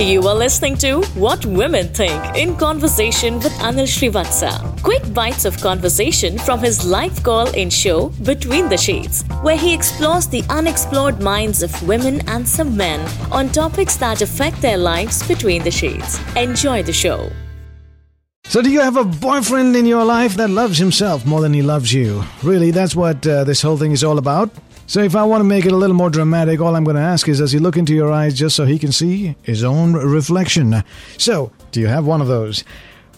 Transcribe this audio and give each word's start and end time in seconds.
You 0.00 0.26
are 0.26 0.34
listening 0.34 0.76
to 0.78 1.02
What 1.14 1.46
Women 1.46 1.86
Think 1.86 2.20
in 2.36 2.56
conversation 2.56 3.36
with 3.36 3.52
Anil 3.60 3.86
Srivatsa. 3.86 4.82
Quick 4.82 5.14
bites 5.14 5.44
of 5.44 5.56
conversation 5.60 6.36
from 6.36 6.58
his 6.58 6.84
live 6.84 7.22
call 7.22 7.46
in 7.54 7.70
show 7.70 8.08
Between 8.24 8.68
the 8.68 8.76
Shades, 8.76 9.22
where 9.42 9.56
he 9.56 9.72
explores 9.72 10.26
the 10.26 10.42
unexplored 10.50 11.22
minds 11.22 11.62
of 11.62 11.70
women 11.86 12.28
and 12.28 12.46
some 12.46 12.76
men 12.76 13.08
on 13.30 13.50
topics 13.50 13.94
that 13.98 14.20
affect 14.20 14.60
their 14.60 14.78
lives 14.78 15.22
between 15.28 15.62
the 15.62 15.70
shades. 15.70 16.18
Enjoy 16.34 16.82
the 16.82 16.92
show. 16.92 17.30
So, 18.46 18.62
do 18.62 18.70
you 18.70 18.80
have 18.80 18.96
a 18.96 19.04
boyfriend 19.04 19.76
in 19.76 19.86
your 19.86 20.04
life 20.04 20.34
that 20.34 20.50
loves 20.50 20.76
himself 20.76 21.24
more 21.24 21.40
than 21.40 21.54
he 21.54 21.62
loves 21.62 21.92
you? 21.92 22.24
Really, 22.42 22.72
that's 22.72 22.96
what 22.96 23.24
uh, 23.28 23.44
this 23.44 23.62
whole 23.62 23.76
thing 23.76 23.92
is 23.92 24.02
all 24.02 24.18
about. 24.18 24.50
So, 24.86 25.00
if 25.00 25.16
I 25.16 25.24
want 25.24 25.40
to 25.40 25.44
make 25.44 25.64
it 25.64 25.72
a 25.72 25.76
little 25.76 25.96
more 25.96 26.10
dramatic, 26.10 26.60
all 26.60 26.76
I'm 26.76 26.84
going 26.84 26.96
to 26.96 27.02
ask 27.02 27.26
is 27.28 27.38
does 27.38 27.52
he 27.52 27.58
look 27.58 27.76
into 27.76 27.94
your 27.94 28.12
eyes 28.12 28.34
just 28.34 28.54
so 28.54 28.66
he 28.66 28.78
can 28.78 28.92
see 28.92 29.34
his 29.42 29.64
own 29.64 29.94
reflection? 29.94 30.84
So, 31.16 31.52
do 31.72 31.80
you 31.80 31.86
have 31.86 32.06
one 32.06 32.20
of 32.20 32.26
those? 32.26 32.64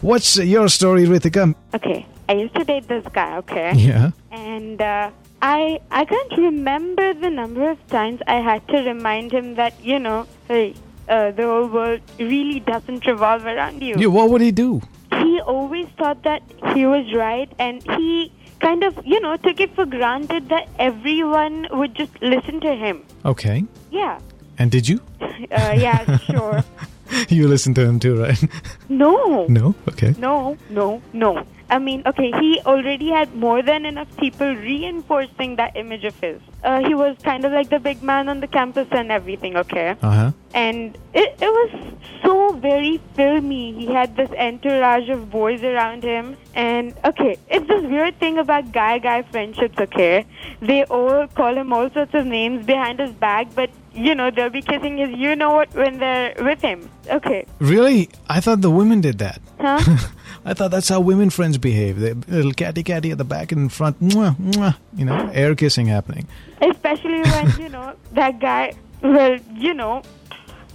What's 0.01 0.37
your 0.37 0.69
story, 0.69 1.07
Ritika? 1.07 1.55
Okay, 1.75 2.07
I 2.29 2.35
used 2.35 2.55
to 2.55 2.65
date 2.65 2.87
this 2.87 3.05
guy, 3.13 3.37
okay? 3.39 3.73
Yeah. 3.75 4.11
And 4.31 4.81
uh, 4.81 5.11
I 5.43 5.81
I 5.91 6.05
can't 6.05 6.33
remember 6.39 7.15
the 7.15 7.31
number 7.31 7.69
of 7.69 7.85
times 7.89 8.21
I 8.27 8.37
had 8.37 8.67
to 8.69 8.79
remind 8.83 9.33
him 9.33 9.55
that, 9.57 9.75
you 9.83 9.99
know, 9.99 10.27
hey, 10.49 10.75
uh, 11.09 11.31
the 11.33 11.43
whole 11.45 11.67
world 11.67 12.01
really 12.19 12.61
doesn't 12.61 13.07
revolve 13.07 13.45
around 13.45 13.83
you. 13.83 13.95
Yeah, 13.99 14.09
what 14.09 14.31
would 14.31 14.41
he 14.41 14.53
do? 14.53 14.83
He 15.13 15.41
always 15.41 15.87
thought 15.99 16.23
that 16.25 16.43
he 16.75 16.85
was 16.87 17.13
right 17.15 17.51
and 17.59 17.83
he 17.97 18.33
kind 18.61 18.83
of, 18.83 18.99
you 19.05 19.21
know, 19.21 19.37
took 19.37 19.61
it 19.61 19.75
for 19.75 19.87
granted 19.87 20.49
that 20.49 20.69
everyone 20.79 21.67
would 21.71 21.95
just 21.95 22.13
listen 22.23 22.61
to 22.61 22.75
him. 22.75 23.05
Okay. 23.25 23.65
Yeah. 23.91 24.19
And 24.59 24.71
did 24.71 24.89
you? 24.89 25.01
Uh, 25.51 25.75
yeah, 25.77 26.17
sure. 26.19 26.65
you 27.29 27.47
listened 27.47 27.77
to 27.77 27.83
him 27.83 28.01
too, 28.01 28.23
right? 28.23 28.43
No. 28.89 29.47
no? 29.49 29.75
Okay. 29.89 30.15
No, 30.19 30.57
no, 30.71 31.03
no. 31.13 31.45
I 31.69 31.79
mean, 31.79 32.03
okay, 32.07 32.31
he 32.41 32.61
already 32.65 33.09
had 33.09 33.35
more 33.35 33.61
than 33.63 33.87
enough 33.87 34.15
people 34.17 34.55
reinforcing 34.55 35.57
that 35.57 35.77
image 35.77 36.05
of 36.05 36.19
his. 36.21 36.41
Uh, 36.63 36.81
he 36.87 36.95
was 36.95 37.17
kind 37.23 37.45
of 37.45 37.53
like 37.53 37.71
the 37.71 37.81
big 37.81 38.03
man 38.03 38.29
on 38.29 38.41
the 38.41 38.47
campus 38.47 38.87
and 38.93 39.11
everything, 39.11 39.57
okay? 39.57 39.97
Uh 40.03 40.11
huh. 40.11 40.33
And 40.55 40.97
it, 41.13 41.37
it 41.41 41.51
was 41.51 41.97
so 42.23 42.53
very 42.53 43.01
filmy. 43.15 43.73
He 43.73 43.87
had 43.87 44.17
this 44.17 44.31
entourage 44.31 45.09
of 45.09 45.31
boys 45.31 45.63
around 45.63 46.03
him. 46.03 46.37
And, 46.55 46.95
okay, 47.05 47.37
it's 47.49 47.67
this 47.67 47.83
weird 47.83 48.19
thing 48.19 48.39
about 48.39 48.73
guy 48.73 48.99
guy 48.99 49.23
friendships, 49.23 49.79
okay? 49.79 50.25
They 50.61 50.85
all 50.85 51.27
call 51.27 51.57
him 51.57 51.73
all 51.73 51.91
sorts 51.91 52.15
of 52.15 52.27
names 52.27 52.65
behind 52.65 53.01
his 53.01 53.11
back, 53.11 53.55
but, 53.55 53.71
you 53.93 54.15
know, 54.15 54.31
they'll 54.31 54.51
be 54.51 54.63
kissing 54.63 54.99
his 54.99 55.11
you 55.11 55.35
know 55.37 55.53
what 55.53 55.75
when 55.75 55.99
they're 55.99 56.35
with 56.41 56.63
him. 56.63 56.89
Okay. 57.09 57.45
Really? 57.59 58.09
I 58.29 58.41
thought 58.41 58.61
the 58.61 58.71
women 58.71 59.01
did 59.01 59.19
that. 59.19 59.41
Huh? 59.61 60.09
I 60.47 60.55
thought 60.55 60.71
that's 60.71 60.89
how 60.89 61.01
women 61.01 61.31
friends 61.31 61.59
behave. 61.59 61.99
The 61.99 62.15
little 62.33 62.53
catty 62.53 62.83
catty 62.85 63.11
at 63.11 63.19
the 63.19 63.25
back 63.25 63.51
and 63.53 63.63
in 63.63 63.69
front, 63.69 64.01
mwah, 64.01 64.37
mwah, 64.37 64.77
you 64.97 65.05
know, 65.05 65.29
air 65.35 65.55
kissing 65.57 65.87
happening. 65.89 66.27
Especially 66.63 67.21
when, 67.23 67.61
you 67.61 67.69
know, 67.69 67.95
that 68.13 68.39
guy, 68.39 68.75
well, 69.03 69.37
you 69.55 69.75
know, 69.75 70.03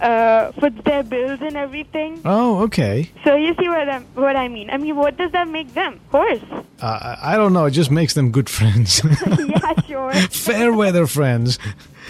uh, 0.02 0.52
puts 0.58 0.78
their 0.82 1.02
bills 1.02 1.40
and 1.40 1.56
everything. 1.56 2.20
Oh, 2.24 2.62
okay. 2.64 3.10
So 3.24 3.34
you 3.34 3.54
see 3.54 3.68
what, 3.68 3.88
I'm, 3.88 4.04
what 4.14 4.36
I 4.36 4.48
mean. 4.48 4.68
I 4.68 4.76
mean, 4.76 4.94
what 4.96 5.16
does 5.16 5.32
that 5.32 5.48
make 5.48 5.72
them? 5.74 6.00
Horse. 6.10 6.40
Uh, 6.82 7.16
I 7.22 7.34
I 7.34 7.36
don't 7.36 7.52
know. 7.52 7.64
It 7.66 7.70
just 7.70 7.90
makes 7.90 8.12
them 8.14 8.30
good 8.30 8.50
friends. 8.50 9.00
yeah, 9.26 9.80
sure. 9.86 10.12
Fair 10.12 10.72
weather 10.74 11.06
friends. 11.06 11.58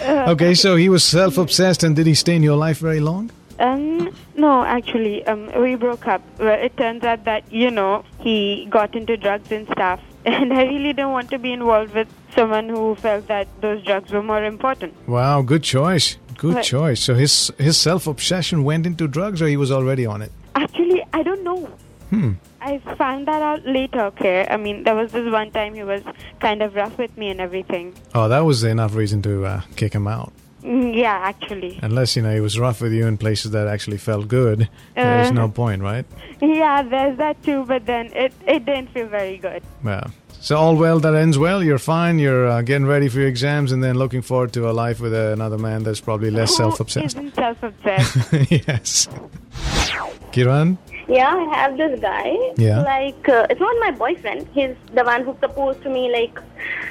Uh, 0.03 0.25
Okay, 0.33 0.55
so 0.55 0.75
he 0.75 0.89
was 0.89 1.05
self 1.05 1.39
obsessed 1.39 1.85
and 1.85 1.95
did 1.95 2.07
he 2.07 2.15
stay 2.15 2.35
in 2.35 2.43
your 2.43 2.57
life 2.57 2.79
very 2.79 2.99
long? 3.01 3.31
Um, 3.61 4.11
no, 4.37 4.65
actually, 4.65 5.25
um, 5.27 5.51
we 5.61 5.75
broke 5.75 6.07
up. 6.07 6.23
Well, 6.39 6.59
it 6.59 6.77
turns 6.77 7.05
out 7.05 7.25
that, 7.25 7.51
you 7.53 7.71
know, 7.71 8.05
he 8.21 8.67
got 8.71 8.95
into 8.95 9.17
drugs 9.17 9.51
and 9.53 9.67
stuff. 9.69 10.01
And 10.25 10.53
I 10.53 10.63
really 10.63 10.93
didn't 10.93 11.11
want 11.11 11.31
to 11.31 11.39
be 11.39 11.53
involved 11.53 11.95
with 11.95 12.07
someone 12.35 12.69
who 12.69 12.95
felt 12.95 13.27
that 13.27 13.49
those 13.61 13.83
drugs 13.85 14.13
were 14.13 14.23
more 14.23 14.45
important. 14.45 14.95
Wow, 15.09 15.43
good 15.43 15.65
choice. 15.65 16.17
Good 16.39 16.55
Right. 16.55 16.65
choice. 16.65 17.01
So 17.01 17.15
his 17.15 17.51
his 17.59 17.77
self 17.77 18.07
obsession 18.07 18.63
went 18.65 18.87
into 18.87 19.09
drugs 19.09 19.43
or 19.43 19.49
he 19.49 19.57
was 19.57 19.71
already 19.73 20.07
on 20.07 20.23
it? 20.23 20.31
Actually, 20.55 21.03
I 21.13 21.23
don't 21.25 21.43
know. 21.43 21.69
Hmm. 22.11 22.33
I 22.61 22.79
found 22.97 23.27
that 23.27 23.43
out 23.43 23.67
later, 23.67 24.01
okay? 24.13 24.47
I 24.49 24.57
mean, 24.57 24.85
there 24.85 24.95
was 24.95 25.11
this 25.11 25.31
one 25.33 25.51
time 25.51 25.75
he 25.75 25.83
was 25.83 26.03
kind 26.39 26.63
of 26.63 26.77
rough 26.77 26.97
with 26.99 27.17
me 27.19 27.31
and 27.31 27.41
everything. 27.41 27.93
Oh, 28.15 28.29
that 28.29 28.41
was 28.41 28.63
enough 28.63 28.95
reason 28.95 29.23
to 29.23 29.45
uh, 29.45 29.61
kick 29.75 29.93
him 29.93 30.07
out. 30.07 30.33
Mm, 30.63 30.95
yeah, 30.97 31.19
actually. 31.23 31.79
Unless, 31.83 32.15
you 32.17 32.23
know, 32.23 32.33
he 32.33 32.41
was 32.41 32.59
rough 32.59 32.81
with 32.81 32.93
you 32.93 33.07
in 33.07 33.17
places 33.19 33.51
that 33.51 33.67
actually 33.67 33.99
felt 33.99 34.29
good. 34.29 34.69
There's 34.95 35.29
Uh. 35.29 35.33
no 35.33 35.49
point, 35.49 35.83
right? 35.83 36.05
Yeah, 36.41 36.83
there's 36.83 37.19
that 37.19 37.43
too, 37.43 37.65
but 37.67 37.85
then 37.87 38.07
it, 38.15 38.33
it 38.47 38.65
didn't 38.65 38.91
feel 38.91 39.07
very 39.09 39.39
good. 39.39 39.63
Yeah. 39.85 40.05
So 40.41 40.57
all 40.57 40.75
well 40.77 40.99
that 41.01 41.15
ends 41.15 41.39
well. 41.39 41.63
You're 41.63 41.79
fine. 41.79 42.19
You're 42.19 42.49
uh, 42.49 42.63
getting 42.63 42.87
ready 42.87 43.09
for 43.09 43.19
your 43.21 43.29
exams, 43.29 43.71
and 43.73 43.83
then 43.83 43.97
looking 43.97 44.23
forward 44.23 44.53
to 44.55 44.69
a 44.69 44.73
life 44.73 44.99
with 45.01 45.15
uh, 45.15 45.33
another 45.33 45.57
man 45.59 45.85
that's 45.85 46.01
probably 46.01 46.31
less 46.33 46.51
Who 46.51 46.57
self-obsessed. 46.65 47.07
isn't 47.17 47.35
self-obsessed? 47.37 48.33
yes. 48.69 49.09
Kiran. 50.33 50.79
Yeah, 51.09 51.29
I 51.35 51.57
have 51.57 51.77
this 51.77 52.01
guy. 52.01 52.35
Yeah. 52.57 52.83
Like, 52.83 53.29
uh, 53.29 53.47
it's 53.51 53.61
not 53.61 53.77
my 53.81 53.91
boyfriend. 53.91 54.49
He's 54.55 54.75
the 54.95 55.05
one 55.05 55.25
who 55.25 55.35
proposed 55.35 55.83
to 55.83 55.91
me, 55.91 56.11
like, 56.13 56.39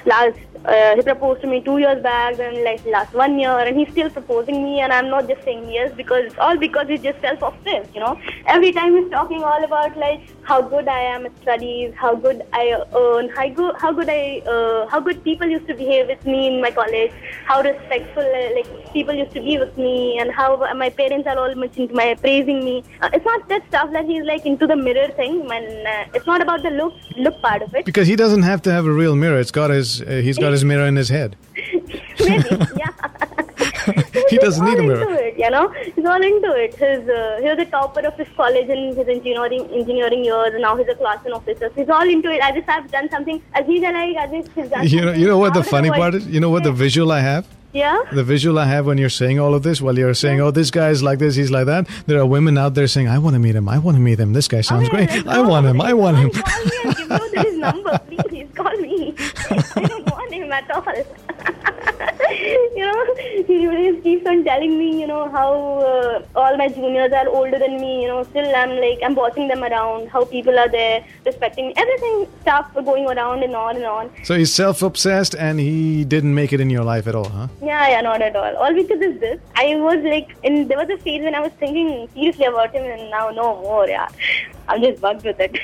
last, 0.05 0.37
uh, 0.65 0.95
he 0.95 1.01
proposed 1.01 1.41
to 1.41 1.47
me 1.47 1.61
two 1.61 1.77
years 1.77 2.01
back 2.03 2.39
and, 2.39 2.63
like, 2.63 2.85
last 2.85 3.13
one 3.13 3.39
year, 3.39 3.57
and 3.59 3.77
he's 3.77 3.89
still 3.89 4.09
proposing 4.09 4.63
me, 4.63 4.79
and 4.81 4.93
I'm 4.93 5.09
not 5.09 5.27
just 5.27 5.43
saying 5.43 5.69
yes 5.69 5.91
because, 5.95 6.25
it's 6.25 6.37
all 6.37 6.57
because 6.57 6.87
he's 6.87 7.01
just 7.01 7.19
self 7.21 7.41
obsessed, 7.41 7.93
you 7.93 7.99
know. 7.99 8.19
Every 8.45 8.71
time 8.71 8.95
he's 8.95 9.09
talking 9.11 9.43
all 9.43 9.63
about, 9.63 9.97
like, 9.97 10.21
how 10.43 10.61
good 10.61 10.87
I 10.87 10.99
am 10.99 11.25
at 11.25 11.37
studies, 11.41 11.93
how 11.95 12.15
good 12.15 12.45
I 12.53 12.81
earn, 12.95 13.29
how 13.29 13.49
good, 13.49 13.75
how 13.77 13.91
good 13.91 14.09
I, 14.09 14.41
uh, 14.47 14.87
how 14.87 14.99
good 14.99 15.23
people 15.23 15.47
used 15.47 15.67
to 15.67 15.73
behave 15.73 16.07
with 16.07 16.25
me 16.25 16.47
in 16.47 16.61
my 16.61 16.71
college, 16.71 17.11
how 17.45 17.61
respectful, 17.61 18.23
uh, 18.23 18.55
like, 18.55 18.93
people 18.93 19.13
used 19.13 19.33
to 19.33 19.41
be 19.41 19.57
with 19.57 19.77
me, 19.77 20.19
and 20.19 20.31
how 20.31 20.57
my 20.75 20.89
parents 20.89 21.27
are 21.27 21.37
all 21.37 21.53
much 21.55 21.77
into 21.77 21.93
my 21.93 22.15
praising 22.15 22.63
me. 22.63 22.83
Uh, 23.01 23.09
it's 23.13 23.25
not 23.25 23.47
that 23.49 23.65
stuff 23.67 23.91
that 23.91 24.05
he's 24.05 24.23
like 24.23 24.45
into 24.45 24.67
the 24.67 24.75
mirror 24.75 25.09
thing. 25.09 25.47
When 25.47 25.63
uh, 25.87 26.05
it's 26.13 26.25
not 26.25 26.41
about 26.41 26.63
the 26.63 26.71
look 26.71 26.93
look 27.17 27.41
part 27.41 27.61
of 27.61 27.73
it. 27.75 27.85
Because 27.85 28.07
he 28.07 28.15
doesn't 28.15 28.43
have 28.43 28.61
to 28.63 28.71
have 28.71 28.85
a 28.85 28.91
real 28.91 29.15
mirror. 29.15 29.39
It's 29.39 29.51
got 29.51 29.69
his. 29.69 30.01
Uh, 30.01 30.21
he's 30.27 30.37
got 30.37 30.50
his 30.51 30.63
mirror 30.65 30.85
in 30.85 30.95
his 30.95 31.09
head. 31.09 31.35
Maybe, 32.19 32.45
yeah. 32.77 32.89
He 34.29 34.37
doesn't 34.37 34.63
need 34.63 34.77
a 34.79 34.83
mirror. 34.83 35.01
Into 35.01 35.23
it, 35.25 35.37
you 35.37 35.49
know, 35.49 35.69
he's 35.69 36.05
all 36.05 36.21
into 36.21 36.51
it. 36.53 36.75
His 36.75 37.07
uh, 37.09 37.39
he 37.41 37.49
was 37.49 37.59
a 37.59 37.65
topper 37.65 38.01
of 38.01 38.13
his 38.15 38.27
college 38.37 38.69
in 38.69 38.95
his 38.95 39.07
engineering 39.07 39.67
engineering 39.73 40.23
years, 40.23 40.53
and 40.53 40.61
now 40.61 40.75
he's 40.77 40.87
a 40.87 40.95
class 40.95 41.23
one 41.23 41.33
officer. 41.33 41.69
So 41.69 41.75
he's 41.75 41.89
all 41.89 42.07
into 42.07 42.31
it. 42.31 42.41
As 42.41 42.55
if 42.55 42.69
I've 42.69 42.89
done 42.91 43.09
something, 43.09 43.41
as 43.53 43.65
he's 43.65 43.81
like, 43.81 43.95
as 44.17 44.31
if 44.31 44.53
he's 44.53 44.69
done. 44.69 44.87
You 44.87 45.01
know. 45.01 45.13
You 45.13 45.27
know 45.27 45.37
what 45.37 45.53
the 45.53 45.63
funny 45.63 45.89
part 45.89 46.13
is. 46.15 46.27
You 46.27 46.39
know 46.39 46.49
what 46.49 46.63
the 46.63 46.71
visual 46.71 47.11
I 47.11 47.19
have. 47.21 47.47
Yeah. 47.73 48.01
The 48.11 48.23
visual 48.23 48.59
I 48.59 48.65
have 48.65 48.85
when 48.85 48.97
you're 48.97 49.09
saying 49.09 49.39
all 49.39 49.53
of 49.55 49.63
this, 49.63 49.81
while 49.81 49.97
you're 49.97 50.13
saying, 50.13 50.41
"Oh, 50.41 50.51
this 50.51 50.71
guy's 50.71 51.01
like 51.01 51.19
this, 51.19 51.35
he's 51.35 51.51
like 51.51 51.65
that," 51.65 51.87
there 52.05 52.19
are 52.19 52.25
women 52.25 52.57
out 52.57 52.75
there 52.75 52.87
saying, 52.87 53.07
"I 53.07 53.17
want 53.17 53.33
to 53.33 53.39
meet 53.39 53.55
him. 53.55 53.67
I 53.67 53.77
want 53.79 53.95
to 53.97 54.01
meet 54.01 54.19
him. 54.19 54.33
This 54.33 54.47
guy 54.47 54.61
sounds 54.61 54.87
Okay, 54.89 55.07
great. 55.07 55.27
I 55.27 55.41
want 55.41 55.65
him. 55.65 55.81
I 55.81 55.93
want 55.93 56.17
him." 56.17 56.29
Call 56.31 56.65
me 56.65 56.71
and 56.83 56.95
give 56.95 57.09
me 57.09 57.43
his 57.49 57.57
number, 57.57 57.97
please. 58.07 58.47
Call 58.53 58.77
me. 58.77 59.15
Him 60.33 60.51
at 60.51 60.69
all. 60.71 60.83
you 62.75 62.85
know, 62.85 63.15
he 63.47 63.67
always 63.67 64.01
keeps 64.03 64.25
on 64.27 64.43
telling 64.43 64.77
me, 64.77 64.99
you 65.01 65.07
know, 65.07 65.29
how 65.29 65.53
uh, 65.79 66.23
all 66.35 66.57
my 66.57 66.67
juniors 66.69 67.11
are 67.11 67.27
older 67.27 67.59
than 67.59 67.79
me. 67.81 68.03
You 68.03 68.07
know, 68.09 68.23
still 68.23 68.55
I'm 68.55 68.71
like 68.77 68.99
I'm 69.03 69.15
bossing 69.15 69.47
them 69.47 69.63
around. 69.63 70.09
How 70.09 70.25
people 70.25 70.57
are 70.57 70.69
there 70.69 71.03
respecting 71.25 71.67
me. 71.67 71.73
Everything 71.77 72.27
stuff 72.41 72.73
going 72.73 73.07
around 73.07 73.43
and 73.43 73.55
on 73.55 73.75
and 73.75 73.85
on. 73.85 74.11
So 74.23 74.37
he's 74.37 74.53
self-obsessed, 74.53 75.35
and 75.35 75.59
he 75.59 76.05
didn't 76.05 76.33
make 76.35 76.53
it 76.53 76.59
in 76.59 76.69
your 76.69 76.83
life 76.83 77.07
at 77.07 77.15
all, 77.15 77.29
huh? 77.29 77.47
Yeah, 77.61 77.87
yeah, 77.89 78.01
not 78.01 78.21
at 78.21 78.35
all. 78.35 78.55
All 78.57 78.73
because 78.73 79.01
of 79.01 79.19
this. 79.19 79.39
I 79.55 79.75
was 79.75 80.03
like, 80.03 80.35
in 80.43 80.67
there 80.67 80.77
was 80.77 80.89
a 80.89 80.97
phase 80.97 81.21
when 81.23 81.35
I 81.35 81.39
was 81.41 81.51
thinking 81.53 82.07
seriously 82.13 82.45
about 82.45 82.73
him, 82.73 82.83
and 82.85 83.09
now 83.09 83.29
no 83.29 83.61
more. 83.61 83.87
Yeah, 83.87 84.07
I'm 84.67 84.81
just 84.81 85.01
bugged 85.01 85.25
with 85.25 85.39
it. 85.39 85.57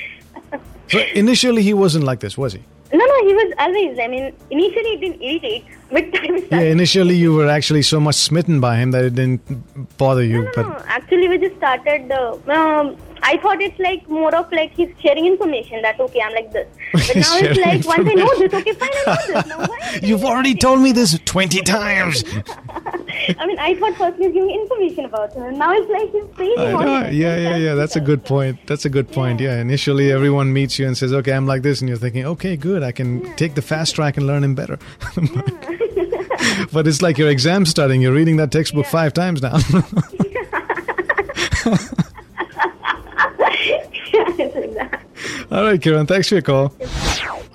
So 0.89 0.99
initially 1.13 1.63
he 1.63 1.73
wasn't 1.73 2.05
like 2.05 2.21
this, 2.21 2.37
was 2.37 2.53
he? 2.53 2.61
No, 2.93 3.05
no, 3.05 3.27
he 3.27 3.33
was 3.33 3.53
always. 3.59 3.99
I 3.99 4.07
mean, 4.07 4.33
initially 4.49 4.91
it 4.93 5.01
didn't 5.01 5.21
irritate, 5.21 5.65
but 5.91 6.13
time 6.13 6.37
Yeah. 6.51 6.59
Initially 6.71 7.15
you 7.15 7.33
were 7.33 7.49
actually 7.49 7.81
so 7.81 7.99
much 7.99 8.15
smitten 8.15 8.59
by 8.61 8.77
him 8.77 8.91
that 8.91 9.03
it 9.03 9.15
didn't 9.15 9.41
bother 9.97 10.23
you, 10.23 10.43
No, 10.43 10.51
but. 10.55 10.67
no, 10.67 10.83
actually, 10.87 11.27
we 11.27 11.37
just 11.37 11.57
started. 11.57 12.09
Uh, 12.11 12.37
um, 12.47 12.95
I 13.23 13.37
thought 13.37 13.61
it's 13.61 13.77
like 13.79 14.07
more 14.07 14.33
of 14.35 14.49
like 14.51 14.71
he's 14.73 14.89
sharing 15.01 15.25
information 15.25 15.81
that 15.81 15.99
okay, 15.99 16.21
I'm 16.21 16.33
like 16.33 16.51
this. 16.53 16.67
But 16.93 17.15
now 17.15 17.37
it's 17.37 17.59
like 17.59 17.97
once 17.97 18.09
I 18.09 18.13
know 18.13 18.39
this, 18.39 18.53
okay, 18.53 18.73
fine, 18.73 18.89
I 18.93 19.03
know 19.05 19.33
this. 19.33 19.45
Now 19.47 19.59
why? 19.65 19.99
You've 20.03 20.23
already 20.23 20.55
told 20.55 20.79
me 20.81 20.91
this 20.93 21.19
20 21.25 21.61
times. 21.63 22.23
I 23.39 23.45
mean, 23.45 23.59
I 23.59 23.75
thought 23.75 23.95
first 23.95 24.17
he 24.17 24.25
was 24.27 24.33
giving 24.33 24.49
information 24.49 25.05
about 25.05 25.33
him, 25.33 25.43
and 25.43 25.57
now 25.57 25.71
it's 25.73 25.89
like 25.89 26.11
he's 26.11 26.25
praising 26.35 26.59
I 26.59 26.71
all 26.71 26.81
Yeah, 27.11 27.37
yeah, 27.37 27.57
yeah. 27.57 27.75
That's 27.75 27.95
a 27.95 27.99
good 28.01 28.23
point. 28.23 28.59
That's 28.67 28.85
a 28.85 28.89
good 28.89 29.11
point. 29.11 29.39
Yeah. 29.39 29.59
Initially, 29.59 30.11
everyone 30.11 30.53
meets 30.53 30.79
you 30.79 30.87
and 30.87 30.97
says, 30.97 31.13
"Okay, 31.13 31.33
I'm 31.33 31.45
like 31.45 31.61
this," 31.61 31.81
and 31.81 31.89
you're 31.89 31.97
thinking, 31.97 32.25
"Okay, 32.25 32.55
good. 32.57 32.83
I 32.83 32.91
can 32.91 33.35
take 33.35 33.55
the 33.55 33.61
fast 33.61 33.95
track 33.95 34.17
and 34.17 34.27
learn 34.27 34.43
him 34.43 34.55
better." 34.55 34.79
but 36.71 36.87
it's 36.87 37.01
like 37.01 37.17
your 37.17 37.29
exam 37.29 37.65
studying. 37.65 38.01
You're 38.01 38.13
reading 38.13 38.37
that 38.37 38.51
textbook 38.51 38.85
five 38.85 39.13
times 39.13 39.41
now. 39.41 39.55
it's 44.39 44.55
like 44.55 44.73
that. 44.73 45.01
All 45.51 45.63
right, 45.63 45.79
Kiran, 45.79 46.07
thanks 46.07 46.27
for 46.29 46.35
your 46.35 46.41
call. 46.41 46.69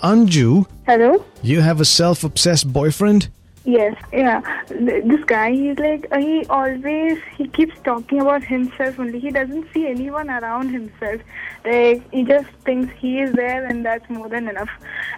Anju, 0.02 0.66
Hello? 0.86 1.24
you 1.42 1.60
have 1.60 1.80
a 1.80 1.84
self 1.84 2.24
obsessed 2.24 2.72
boyfriend? 2.72 3.28
Yes, 3.64 3.96
yeah. 4.12 4.40
This 4.68 5.24
guy, 5.24 5.52
he's 5.52 5.78
like, 5.78 6.08
uh, 6.10 6.18
he 6.18 6.44
always, 6.46 7.18
he 7.36 7.46
keeps 7.46 7.78
talking 7.84 8.20
about 8.20 8.42
himself 8.42 8.98
only. 8.98 9.20
He 9.20 9.30
doesn't 9.30 9.72
see 9.72 9.86
anyone 9.86 10.30
around 10.30 10.70
himself. 10.70 11.20
Like, 11.64 12.10
he 12.10 12.24
just 12.24 12.48
thinks 12.64 12.92
he 12.98 13.20
is 13.20 13.32
there 13.34 13.64
and 13.64 13.86
that's 13.86 14.08
more 14.10 14.28
than 14.28 14.48
enough. 14.48 14.70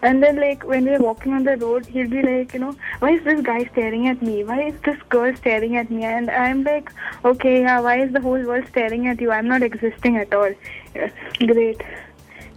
And 0.03 0.23
then, 0.23 0.37
like, 0.37 0.63
when 0.63 0.85
we're 0.85 0.99
walking 0.99 1.33
on 1.33 1.45
the 1.45 1.57
road, 1.57 1.87
he'll 1.87 2.11
be 2.11 2.21
like, 2.23 2.53
you 2.53 2.61
know, 2.61 2.77
why 2.99 3.13
is 3.13 3.25
this 3.25 3.41
guy 3.41 3.65
staring 3.73 4.09
at 4.09 4.21
me? 4.21 4.45
Why 4.45 4.65
is 4.65 4.75
this 4.85 5.01
girl 5.09 5.35
staring 5.37 5.77
at 5.77 5.91
me? 5.91 6.05
And 6.05 6.31
I'm 6.31 6.65
like, 6.65 6.93
okay, 7.25 7.63
yeah, 7.63 7.81
why 7.81 8.03
is 8.03 8.13
the 8.13 8.21
whole 8.21 8.43
world 8.45 8.67
staring 8.69 9.07
at 9.07 9.23
you? 9.23 9.31
I'm 9.31 9.49
not 9.49 9.63
existing 9.63 10.19
at 10.19 10.35
all. 10.35 10.53
Yeah, 10.95 11.09
great. 11.39 11.81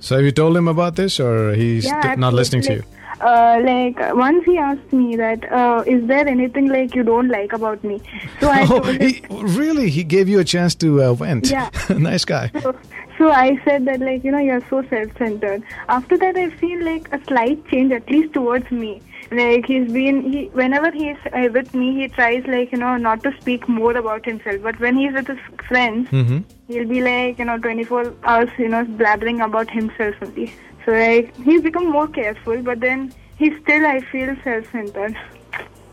So 0.02 0.18
have 0.18 0.26
you 0.26 0.32
told 0.34 0.58
him 0.58 0.68
about 0.68 0.98
this 0.98 1.18
or 1.20 1.54
he's 1.54 1.86
Yeah, 1.86 2.16
not 2.18 2.34
listening 2.34 2.64
to 2.64 2.74
you? 2.74 2.84
Uh, 3.20 3.60
like 3.64 3.98
once 4.16 4.44
he 4.46 4.58
asked 4.58 4.94
me 4.94 5.16
that, 5.16 5.52
uh, 5.52 5.84
is 5.88 6.06
there 6.08 6.28
anything 6.28 6.68
like 6.68 6.94
you 6.94 7.04
don't 7.04 7.30
like 7.30 7.54
about 7.54 7.84
me? 7.84 8.00
So 8.40 8.50
I 8.50 8.66
Oh, 8.70 8.82
he, 8.84 9.24
really? 9.30 9.90
He 9.90 10.04
gave 10.04 10.30
you 10.30 10.40
a 10.40 10.44
chance 10.44 10.76
to 10.76 11.02
uh, 11.04 11.14
vent? 11.14 11.50
Yeah. 11.50 11.70
nice 11.90 12.26
guy. 12.26 12.52
so, 12.62 12.76
so 13.18 13.32
I 13.32 13.60
said 13.66 13.86
that 13.86 14.00
like 14.02 14.24
you 14.24 14.32
know 14.32 14.38
you're 14.38 14.64
so 14.70 14.84
self-centered. 14.90 15.64
After 15.90 16.18
that, 16.18 16.38
I 16.38 16.50
feel 16.52 16.84
like 16.84 17.12
a 17.12 17.24
slight 17.26 17.68
change 17.70 17.92
at 17.92 18.10
least 18.10 18.34
towards 18.34 18.70
me. 18.70 19.02
Like 19.32 19.66
he's 19.66 19.92
been 19.92 20.22
he 20.32 20.46
whenever 20.54 20.92
he's 20.92 21.18
uh, 21.34 21.50
with 21.52 21.74
me, 21.74 21.96
he 21.96 22.08
tries 22.08 22.46
like 22.48 22.72
you 22.72 22.78
know 22.78 22.96
not 22.98 23.24
to 23.24 23.34
speak 23.42 23.68
more 23.68 23.98
about 23.98 24.26
himself. 24.26 24.62
But 24.62 24.80
when 24.80 24.96
he's 24.96 25.14
with 25.14 25.28
his 25.28 25.40
friends, 25.68 26.08
hmm 26.10 26.40
he'll 26.68 26.88
be 26.88 27.02
like 27.02 27.40
you 27.40 27.46
know 27.46 27.58
24 27.58 28.14
hours 28.26 28.50
you 28.58 28.68
know 28.70 28.86
blabbering 28.86 29.44
about 29.44 29.70
himself 29.72 30.16
only. 30.22 30.54
So 30.88 30.94
like 30.94 31.36
he's 31.44 31.62
become 31.62 31.92
more 31.92 32.08
careful, 32.08 32.62
but 32.64 32.80
then 32.80 33.14
he 33.38 33.54
still 33.62 33.86
I 33.86 34.00
feel 34.10 34.34
self-centered. 34.42 35.18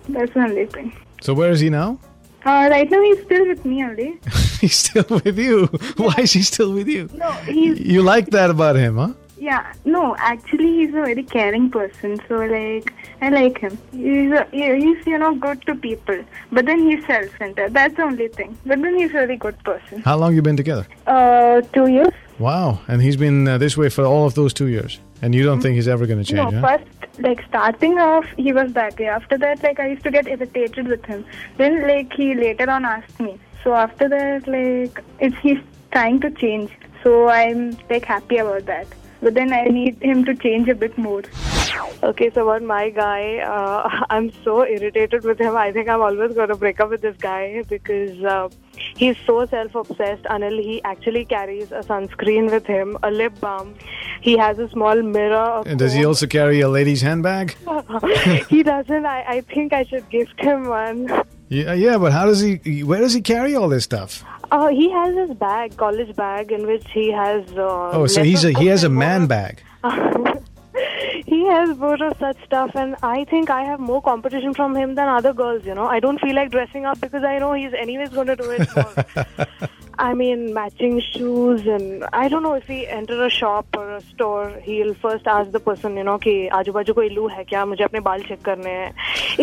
That's 0.08 0.32
the 0.32 0.40
only 0.40 0.66
thing. 0.66 0.96
So 1.20 1.34
where 1.34 1.50
is 1.50 1.58
he 1.58 1.68
now? 1.68 1.98
Uh, 2.46 2.68
right 2.70 2.88
now 2.88 3.02
he's 3.02 3.20
still 3.22 3.44
with 3.48 3.64
me 3.64 3.82
only. 3.82 4.20
he's 4.60 4.76
still 4.76 5.06
with 5.24 5.36
you. 5.36 5.66
Why 5.96 6.14
is 6.18 6.32
he 6.32 6.42
still 6.42 6.72
with 6.72 6.86
you? 6.86 7.10
No, 7.12 7.32
he's 7.32 7.80
You 7.80 8.02
like 8.02 8.30
that 8.30 8.50
about 8.50 8.76
him, 8.76 8.96
huh? 8.98 9.14
Yeah, 9.36 9.72
no, 9.84 10.14
actually 10.18 10.72
he's 10.76 10.90
a 10.90 11.02
very 11.02 11.24
caring 11.24 11.70
person. 11.70 12.20
So 12.28 12.36
like, 12.36 12.94
I 13.24 13.28
like 13.30 13.58
him. 13.58 13.78
He's 13.92 14.32
a, 14.32 14.46
yeah, 14.52 14.74
he's 14.74 15.06
you 15.06 15.18
know 15.18 15.34
good 15.34 15.62
to 15.66 15.74
people, 15.74 16.24
but 16.52 16.66
then 16.66 16.80
he's 16.88 17.04
self-centered. 17.06 17.72
That's 17.72 17.96
the 17.96 18.02
only 18.02 18.28
thing. 18.28 18.56
But 18.66 18.82
then 18.82 18.98
he's 18.98 19.10
a 19.10 19.20
very 19.24 19.36
good 19.36 19.58
person. 19.64 20.02
How 20.02 20.16
long 20.16 20.34
you 20.34 20.42
been 20.42 20.56
together? 20.56 20.86
Uh, 21.06 21.62
two 21.72 21.86
years. 21.86 22.14
Wow. 22.38 22.80
And 22.88 23.00
he's 23.00 23.16
been 23.16 23.46
uh, 23.46 23.58
this 23.58 23.76
way 23.76 23.88
for 23.88 24.04
all 24.04 24.26
of 24.26 24.34
those 24.34 24.52
two 24.52 24.66
years. 24.66 24.98
And 25.22 25.34
you 25.34 25.44
don't 25.44 25.60
think 25.60 25.76
he's 25.76 25.88
ever 25.88 26.06
going 26.06 26.22
to 26.22 26.24
change, 26.24 26.52
no, 26.52 26.60
huh? 26.60 26.78
first 26.78 27.04
like 27.18 27.42
starting 27.48 27.98
off, 27.98 28.26
he 28.36 28.52
was 28.52 28.72
that 28.72 28.98
way. 28.98 29.06
After 29.06 29.38
that, 29.38 29.62
like 29.62 29.80
I 29.80 29.88
used 29.88 30.02
to 30.02 30.10
get 30.10 30.26
irritated 30.26 30.88
with 30.88 31.04
him. 31.04 31.24
Then 31.56 31.82
like 31.86 32.12
he 32.12 32.34
later 32.34 32.68
on 32.68 32.84
asked 32.84 33.20
me. 33.20 33.38
So 33.62 33.74
after 33.74 34.08
that, 34.08 34.46
like 34.46 35.02
it's 35.20 35.36
he's 35.38 35.58
trying 35.92 36.20
to 36.20 36.30
change. 36.30 36.70
So 37.02 37.28
I'm 37.28 37.78
like 37.88 38.04
happy 38.04 38.38
about 38.38 38.66
that. 38.66 38.86
But 39.24 39.32
then 39.32 39.54
I 39.54 39.64
need 39.64 40.02
him 40.02 40.22
to 40.26 40.34
change 40.34 40.68
a 40.68 40.74
bit 40.74 40.98
more. 40.98 41.22
Okay, 42.02 42.30
so 42.34 42.42
about 42.46 42.62
my 42.62 42.90
guy, 42.90 43.38
uh, 43.38 44.04
I'm 44.10 44.30
so 44.44 44.66
irritated 44.66 45.24
with 45.24 45.38
him. 45.40 45.56
I 45.56 45.72
think 45.72 45.88
I'm 45.88 46.02
always 46.02 46.34
going 46.34 46.50
to 46.50 46.56
break 46.56 46.78
up 46.78 46.90
with 46.90 47.00
this 47.00 47.16
guy 47.16 47.64
because 47.66 48.22
uh, 48.22 48.50
he's 48.94 49.16
so 49.24 49.46
self-obsessed. 49.46 50.24
Anil, 50.24 50.62
he 50.62 50.82
actually 50.82 51.24
carries 51.24 51.72
a 51.72 51.80
sunscreen 51.80 52.50
with 52.50 52.66
him, 52.66 52.98
a 53.02 53.10
lip 53.10 53.32
balm. 53.40 53.74
He 54.20 54.36
has 54.36 54.58
a 54.58 54.68
small 54.68 55.00
mirror. 55.00 55.34
a 55.34 55.62
And 55.62 55.78
does 55.78 55.94
he 55.94 56.04
also 56.04 56.26
carry 56.26 56.60
a 56.60 56.68
lady's 56.68 57.00
handbag? 57.00 57.56
he 58.50 58.62
doesn't. 58.62 59.06
I, 59.06 59.24
I 59.26 59.40
think 59.40 59.72
I 59.72 59.84
should 59.84 60.06
gift 60.10 60.38
him 60.38 60.68
one. 60.68 61.08
Yeah, 61.48 61.72
yeah, 61.72 61.96
but 61.96 62.12
how 62.12 62.26
does 62.26 62.40
he? 62.40 62.82
Where 62.84 63.00
does 63.00 63.14
he 63.14 63.22
carry 63.22 63.56
all 63.56 63.70
this 63.70 63.84
stuff? 63.84 64.22
Uh, 64.53 64.67
he 64.69 64.89
has 64.91 65.15
his 65.15 65.31
bag, 65.37 65.75
college 65.77 66.15
bag, 66.15 66.51
in 66.51 66.65
which 66.65 66.85
he 66.91 67.11
has. 67.11 67.43
Uh, 67.51 67.91
Oh, 67.93 68.07
so 68.07 68.21
less 68.21 68.27
he's 68.29 68.43
a 68.45 68.49
of 68.49 68.55
he 68.57 68.67
has 68.67 68.83
a 68.83 68.89
books 68.89 68.91
and 68.91 68.99
man 68.99 69.19
more 69.21 69.27
bag. 69.27 69.61
he 71.25 71.45
has 71.45 71.75
both 71.77 72.01
of 72.01 72.17
such 72.17 72.43
stuff, 72.45 72.71
and 72.75 72.95
I 73.03 73.25
think 73.25 73.49
I 73.49 73.63
have 73.63 73.79
more 73.79 74.01
competition 74.01 74.53
from 74.53 74.75
him 74.75 74.95
than 74.95 75.07
other 75.07 75.33
girls. 75.33 75.65
You 75.65 75.75
know, 75.75 75.85
I 75.85 75.99
don't 75.99 76.19
feel 76.19 76.35
like 76.35 76.49
dressing 76.51 76.85
up 76.85 76.99
because 76.99 77.23
I 77.23 77.37
know 77.39 77.53
he's 77.53 77.73
anyways 77.73 78.09
going 78.09 78.27
to 78.27 78.35
do 78.35 78.49
it. 78.49 78.67
More. 78.75 79.67
I 79.99 80.13
mean, 80.13 80.53
matching 80.53 80.99
shoes, 81.01 81.67
and 81.67 82.05
I 82.13 82.27
don't 82.29 82.41
know 82.41 82.53
if 82.53 82.65
he 82.65 82.87
enter 82.87 83.23
a 83.23 83.29
shop 83.29 83.67
or 83.77 83.91
a 83.95 84.01
store, 84.01 84.49
he'll 84.63 84.93
first 84.95 85.27
ask 85.27 85.51
the 85.51 85.59
person, 85.59 85.97
you 85.97 86.03
know, 86.09 86.17
कि 86.17 86.47
आजू 86.59 86.71
बाजू 86.73 86.93
कोई 86.93 87.09
लू 87.09 87.27
है 87.27 87.43
क्या 87.53 87.65
मुझे 87.65 87.83
अपने 87.83 87.99
बाल 88.09 88.21
चेक 88.29 88.41
करने 88.45 88.69
हैं. 88.69 88.93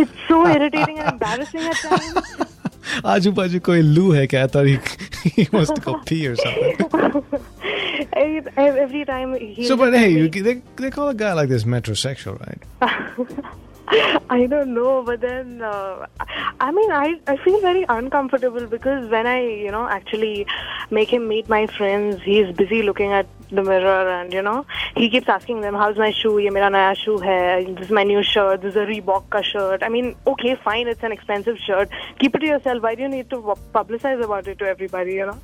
It's 0.03 0.11
so 0.29 0.45
irritating 0.47 0.99
and 0.99 1.11
embarrassing 1.13 1.61
at 1.61 1.77
times. 1.77 2.47
Aju 3.04 3.32
baju 3.32 3.62
koi 3.64 3.82
loo 3.82 4.12
hai 4.14 4.28
kya? 4.28 4.44
I 4.44 4.48
thought 4.48 4.66
he, 4.66 4.80
he 5.30 5.48
wants 5.52 5.72
to 5.72 5.82
go 5.82 6.00
pee 6.06 6.28
or 6.28 6.36
something. 6.36 7.26
I- 8.14 8.44
Every 8.58 9.06
time 9.06 9.34
he. 9.40 9.66
So, 9.68 9.78
but 9.78 9.94
hey, 9.94 10.10
you, 10.10 10.30
they, 10.30 10.62
they 10.76 10.90
call 10.90 11.10
a 11.10 11.14
guy 11.14 11.34
like 11.34 11.50
this 11.50 11.64
metrosexual, 11.64 12.40
right? 12.40 12.62
I 14.30 14.46
don't 14.48 14.74
know, 14.74 15.04
but 15.04 15.20
then 15.22 15.62
uh, 15.62 16.06
I 16.60 16.72
mean, 16.72 16.92
I 16.92 17.20
I 17.28 17.36
feel 17.38 17.60
very 17.62 17.86
uncomfortable 17.90 18.66
because 18.66 19.10
when 19.10 19.28
I 19.28 19.42
you 19.46 19.70
know 19.72 19.88
actually 19.88 20.46
make 20.90 21.10
him 21.12 21.28
meet 21.28 21.50
my 21.50 21.68
friends, 21.68 22.22
he's 22.24 22.56
busy 22.56 22.82
looking 22.84 23.12
at 23.12 23.26
the 23.52 23.64
mirror 23.70 24.02
and 24.16 24.34
you 24.34 24.42
know 24.42 24.56
he 24.96 25.10
keeps 25.16 25.30
asking 25.36 25.62
them, 25.62 25.80
"How's 25.84 25.98
my 26.04 26.12
shoe? 26.20 26.34
ये 26.40 26.50
मेरा 26.58 26.70
नया 26.78 26.94
shoe 27.04 27.18
है. 27.24 27.40
This 27.76 27.90
is 27.90 27.96
my 28.00 28.04
new 28.12 28.24
shirt. 28.32 28.62
This 28.62 28.76
is 28.76 28.82
a 28.84 28.86
Reebok 28.92 29.30
का 29.36 29.42
shirt." 29.52 29.84
I 29.84 29.90
mean, 29.90 30.14
okay, 30.34 30.56
fine, 30.68 30.94
it's 30.96 31.10
an 31.10 31.18
expensive 31.18 31.58
shirt. 31.68 31.98
Keep 32.20 32.36
it 32.36 32.46
to 32.46 32.52
yourself. 32.54 32.84
Why 32.84 32.96
do 32.96 33.08
you 33.08 33.10
need 33.16 33.30
to 33.36 33.42
publicize 33.74 34.24
about 34.30 34.48
it 34.48 34.60
to 34.60 34.72
everybody? 34.76 35.20
You 35.22 35.32
know. 35.32 35.40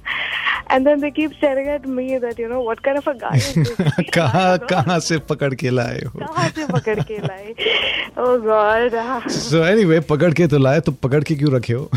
And 0.70 0.86
then 0.86 1.00
they 1.00 1.10
keep 1.12 1.34
staring 1.34 1.68
at 1.74 1.86
me 1.98 2.18
that 2.22 2.40
you 2.40 2.48
know 2.50 2.62
what 2.62 2.82
kind 2.84 2.98
of 2.98 3.06
a 3.08 3.14
guy 3.20 3.36
is 3.38 3.54
this? 3.54 4.10
कहाँ 4.14 4.58
कहाँ 4.70 5.00
से 5.00 5.18
पकड़ 5.30 5.54
के 5.62 5.70
लाए 5.70 6.02
हो? 6.06 6.20
कहाँ 6.20 6.48
से 6.58 6.66
पकड़ 6.72 7.00
के 7.12 7.20
लाए? 7.28 7.54
Oh 8.18 8.34
God. 8.48 8.98
So 9.36 9.62
anyway, 9.64 10.00
पकड़ 10.10 10.34
के 10.34 10.48
तो 10.48 10.58
लाए 10.58 10.80
तो 10.88 10.92
पकड़ 11.06 11.24
के 11.24 11.36
क्यों 11.36 11.54
रखे 11.56 11.74
हो? 11.74 11.90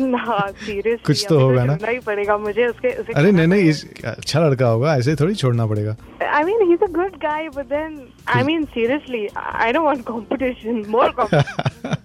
ना 0.00 0.38
सीरियसली 0.50 1.04
कुछ 1.06 1.26
तो 1.28 1.38
होगा 1.40 1.64
ना? 1.64 1.78
ही 1.86 1.98
पड़ेगा 2.06 2.36
मुझे 2.38 2.66
उसके 2.66 2.88
उसे 3.00 3.12
अरे 3.12 3.30
नहीं 3.32 3.46
नहीं 3.46 3.68
इस, 3.68 3.84
अच्छा 4.04 4.40
लड़का 4.40 4.66
होगा 4.66 4.96
ऐसे 4.96 5.14
थोड़ी 5.20 5.34
छोड़ना 5.55 5.65
पड़ेगा. 5.67 5.95
I 6.33 6.43
mean 6.43 6.61
he's 6.69 6.81
a 6.81 6.91
good 6.97 7.19
guy 7.19 7.49
but 7.55 7.69
then 7.69 7.97
I 8.27 8.43
mean 8.43 8.67
seriously 8.73 9.29
I 9.35 9.71
don't 9.71 9.83
want 9.83 10.05
competition 10.05 10.81
more 10.95 11.11
competition 11.11 11.97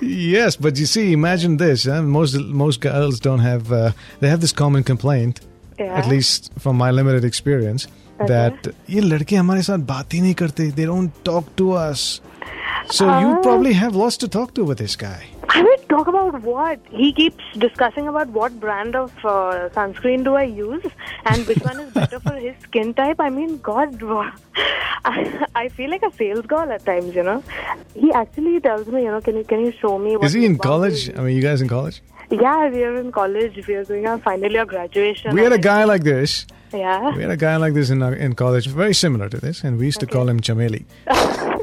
yes, 0.00 0.56
but 0.56 0.76
you 0.78 0.86
see, 0.86 1.12
imagine 1.12 1.56
this. 1.56 1.84
Huh? 1.84 2.02
Most 2.02 2.36
most 2.62 2.80
girls 2.80 3.20
don't 3.20 3.38
have. 3.40 3.72
Uh, 3.72 3.92
they 4.20 4.28
have 4.28 4.40
this 4.40 4.52
common 4.52 4.82
complaint, 4.82 5.40
Yeah. 5.78 5.92
at 6.00 6.08
least 6.08 6.50
from 6.58 6.76
my 6.76 6.90
limited 6.90 7.24
experience, 7.24 7.86
that 8.32 8.68
ये 8.90 9.00
लड़के 9.00 9.36
हमारे 9.36 9.62
साथ 9.62 9.86
बात 9.92 10.14
ही 10.14 10.20
नहीं 10.20 10.34
करते. 10.42 10.70
They 10.80 10.86
don't 10.92 11.24
talk 11.24 11.54
to 11.62 11.70
us. 11.84 12.20
So 12.90 13.06
you 13.20 13.30
Oh. 13.30 13.40
probably 13.42 13.72
have 13.74 13.94
lots 14.02 14.16
to 14.24 14.28
talk 14.28 14.54
to 14.54 14.64
with 14.64 14.78
this 14.78 14.96
guy. 14.96 15.22
I 15.49 15.63
mean 15.63 15.77
talk 15.89 16.07
about 16.07 16.41
what 16.41 16.79
he 16.89 17.11
keeps 17.13 17.43
discussing 17.57 18.07
about 18.07 18.27
what 18.29 18.59
brand 18.59 18.95
of 18.95 19.11
uh, 19.23 19.69
sunscreen 19.77 20.23
do 20.23 20.35
I 20.35 20.43
use 20.43 20.83
and 21.25 21.47
which 21.47 21.59
one 21.59 21.79
is 21.79 21.93
better 21.93 22.19
for 22.19 22.33
his 22.33 22.55
skin 22.63 22.93
type 22.93 23.19
I 23.19 23.29
mean 23.29 23.57
god 23.59 24.01
I, 25.05 25.45
I 25.55 25.69
feel 25.69 25.89
like 25.89 26.03
a 26.03 26.11
sales 26.13 26.45
girl 26.45 26.69
at 26.71 26.85
times 26.85 27.15
you 27.15 27.23
know 27.23 27.41
he 27.93 28.11
actually 28.11 28.59
tells 28.59 28.87
me 28.87 29.03
you 29.03 29.11
know 29.11 29.21
can 29.21 29.37
you 29.37 29.43
can 29.45 29.61
you 29.61 29.71
show 29.71 29.97
me 29.97 30.17
what 30.17 30.25
Is 30.25 30.33
he 30.33 30.45
in 30.45 30.57
college? 30.57 31.09
I 31.17 31.21
mean, 31.21 31.35
you 31.35 31.41
guys 31.41 31.61
in 31.61 31.69
college? 31.69 32.01
yeah 32.29 32.67
we 32.69 32.83
are 32.83 32.95
in 32.97 33.09
college 33.11 33.65
we 33.67 33.75
are 33.75 33.85
doing 33.85 34.05
our 34.05 34.17
final 34.19 34.51
year 34.51 34.65
graduation 34.65 35.33
We 35.33 35.41
had 35.43 35.53
a 35.53 35.57
guy 35.57 35.85
like 35.85 36.03
this. 36.03 36.45
yeah 36.73 37.15
We 37.15 37.21
had 37.21 37.31
a 37.31 37.37
guy 37.37 37.55
like 37.55 37.73
this 37.73 37.89
in 37.89 38.03
our, 38.03 38.13
in 38.13 38.33
college, 38.35 38.67
very 38.67 38.93
similar 38.93 39.29
to 39.29 39.37
this, 39.39 39.63
and 39.63 39.77
we 39.79 39.85
used 39.85 40.01
to 40.01 40.07
call 40.07 40.27
him 40.27 40.41
Chameli. 40.41 40.83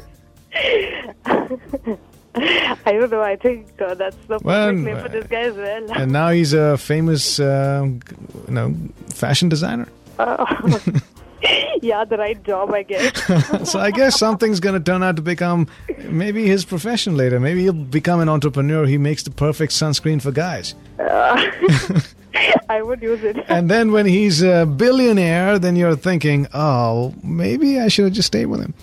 I 2.86 2.92
don't 2.92 3.10
know. 3.10 3.22
I 3.22 3.36
think 3.36 3.80
uh, 3.80 3.94
that's 3.94 4.16
the 4.16 4.38
perfect 4.40 4.44
Well, 4.44 4.72
name 4.72 4.98
for 5.00 5.08
this 5.08 5.26
guy 5.26 5.42
as 5.42 5.54
well. 5.54 5.92
And 5.92 6.12
now 6.12 6.30
he's 6.30 6.52
a 6.52 6.76
famous, 6.76 7.38
uh, 7.38 7.86
you 7.86 8.54
know, 8.54 8.74
fashion 9.08 9.48
designer. 9.48 9.88
yeah, 11.82 12.04
the 12.04 12.16
right 12.18 12.42
job, 12.42 12.72
I 12.72 12.82
guess. 12.82 13.22
so 13.70 13.78
I 13.78 13.90
guess 13.90 14.18
something's 14.18 14.60
going 14.60 14.74
to 14.74 14.80
turn 14.80 15.02
out 15.02 15.16
to 15.16 15.22
become 15.22 15.68
maybe 16.08 16.46
his 16.46 16.64
profession 16.64 17.16
later. 17.16 17.38
Maybe 17.38 17.62
he'll 17.62 17.72
become 17.72 18.20
an 18.20 18.28
entrepreneur. 18.28 18.86
He 18.86 18.98
makes 18.98 19.22
the 19.22 19.30
perfect 19.30 19.72
sunscreen 19.72 20.20
for 20.20 20.32
guys. 20.32 20.74
I 22.68 22.82
would 22.82 23.02
use 23.02 23.22
it. 23.22 23.36
And 23.48 23.70
then 23.70 23.92
when 23.92 24.06
he's 24.06 24.42
a 24.42 24.66
billionaire, 24.66 25.58
then 25.58 25.76
you're 25.76 25.96
thinking, 25.96 26.48
oh, 26.52 27.14
maybe 27.22 27.78
I 27.78 27.88
should 27.88 28.06
have 28.06 28.14
just 28.14 28.26
stayed 28.26 28.46
with 28.46 28.60
him. 28.60 28.74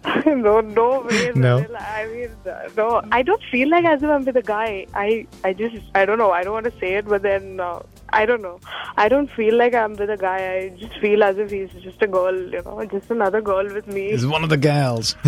no, 0.26 0.60
no 0.60 1.00
way. 1.02 1.32
No. 1.34 1.64
I 1.78 2.06
mean, 2.06 2.30
no. 2.76 3.02
I 3.10 3.22
don't 3.22 3.42
feel 3.50 3.68
like 3.68 3.84
as 3.84 4.02
if 4.02 4.10
I'm 4.10 4.24
with 4.24 4.36
a 4.36 4.42
guy. 4.42 4.86
I, 4.94 5.26
I 5.44 5.52
just, 5.52 5.76
I 5.94 6.04
don't 6.04 6.18
know. 6.18 6.30
I 6.30 6.42
don't 6.42 6.52
want 6.52 6.66
to 6.66 6.78
say 6.78 6.94
it, 6.94 7.06
but 7.06 7.22
then 7.22 7.60
uh, 7.60 7.82
I 8.10 8.26
don't 8.26 8.42
know. 8.42 8.60
I 8.96 9.08
don't 9.08 9.30
feel 9.30 9.56
like 9.56 9.74
I'm 9.74 9.94
with 9.94 10.10
a 10.10 10.16
guy. 10.16 10.54
I 10.54 10.68
just 10.78 10.98
feel 10.98 11.22
as 11.22 11.38
if 11.38 11.50
he's 11.50 11.70
just 11.82 12.02
a 12.02 12.06
girl, 12.06 12.34
you 12.34 12.62
know, 12.62 12.84
just 12.84 13.10
another 13.10 13.40
girl 13.40 13.64
with 13.72 13.86
me. 13.86 14.10
He's 14.10 14.26
one 14.26 14.44
of 14.44 14.50
the 14.50 14.56
gals. 14.56 15.16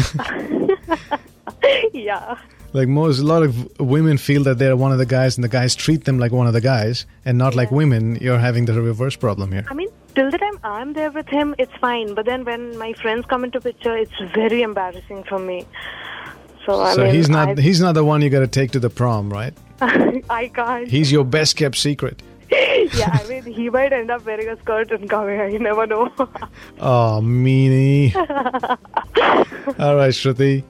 yeah. 1.93 2.37
like 2.73 2.89
most, 2.89 3.21
a 3.21 3.25
lot 3.25 3.43
of 3.43 3.81
women 3.81 4.19
feel 4.19 4.43
that 4.45 4.59
they're 4.59 4.77
one 4.77 4.93
of 4.93 4.99
the 4.99 5.07
guys, 5.07 5.37
and 5.37 5.45
the 5.45 5.49
guys 5.49 5.75
treat 5.75 6.05
them 6.05 6.19
like 6.19 6.33
one 6.33 6.47
of 6.47 6.53
the 6.53 6.61
guys, 6.61 7.07
and 7.25 7.39
not 7.39 7.55
like 7.55 7.71
women. 7.71 8.17
You're 8.17 8.39
having 8.39 8.67
the 8.67 8.81
reverse 8.81 9.17
problem 9.17 9.53
here. 9.53 9.65
I 9.71 9.75
mean, 9.75 9.89
till 10.15 10.31
the 10.31 10.39
time 10.39 10.59
I'm 10.63 10.93
there 10.93 11.11
with 11.11 11.29
him, 11.29 11.55
it's 11.59 11.73
fine. 11.81 12.15
But 12.15 12.27
then 12.27 12.45
when 12.45 12.77
my 12.79 12.93
friends 12.95 13.27
come 13.27 13.45
into 13.45 13.61
picture, 13.61 13.97
it's 13.97 14.19
very 14.35 14.63
embarrassing 14.63 15.25
for 15.25 15.39
me. 15.39 15.67
So, 16.67 16.81
I 16.81 16.95
so 16.95 17.05
mean, 17.05 17.15
he's 17.15 17.29
not 17.29 17.59
I, 17.59 17.61
he's 17.61 17.81
not 17.81 17.93
the 17.93 18.05
one 18.05 18.23
you 18.23 18.31
got 18.31 18.41
to 18.41 18.47
take 18.47 18.71
to 18.73 18.81
the 18.81 18.91
prom, 18.91 19.31
right? 19.31 19.53
I 19.81 20.51
can't. 20.55 20.89
He's 20.89 21.13
your 21.13 21.25
best 21.25 21.57
kept 21.57 21.77
secret. 21.77 22.23
yeah, 22.51 23.19
I 23.21 23.27
mean, 23.29 23.43
he 23.45 23.69
might 23.69 23.93
end 23.93 24.11
up 24.11 24.25
wearing 24.25 24.49
a 24.49 24.59
skirt 24.61 24.91
and 24.93 25.09
coming. 25.09 25.53
You 25.53 25.59
never 25.59 25.87
know. 25.87 26.13
Oh, 26.81 27.21
meanie. 27.23 28.15
All 29.79 29.97
right, 29.97 30.13
Shruti. 30.13 30.63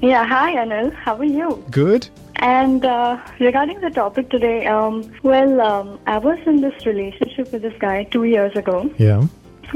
Yeah, 0.00 0.24
hi 0.24 0.54
Anil. 0.54 0.92
How 0.94 1.16
are 1.16 1.24
you? 1.24 1.64
Good. 1.70 2.08
And 2.42 2.84
uh, 2.84 3.18
regarding 3.38 3.80
the 3.80 3.90
topic 3.90 4.28
today, 4.28 4.66
um, 4.66 5.10
well, 5.22 5.60
um, 5.60 5.98
I 6.08 6.18
was 6.18 6.38
in 6.44 6.60
this 6.60 6.84
relationship 6.84 7.52
with 7.52 7.62
this 7.62 7.74
guy 7.78 8.02
two 8.04 8.24
years 8.24 8.56
ago, 8.56 8.90
Yeah. 8.98 9.22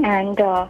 and 0.02 0.40
uh, 0.40 0.66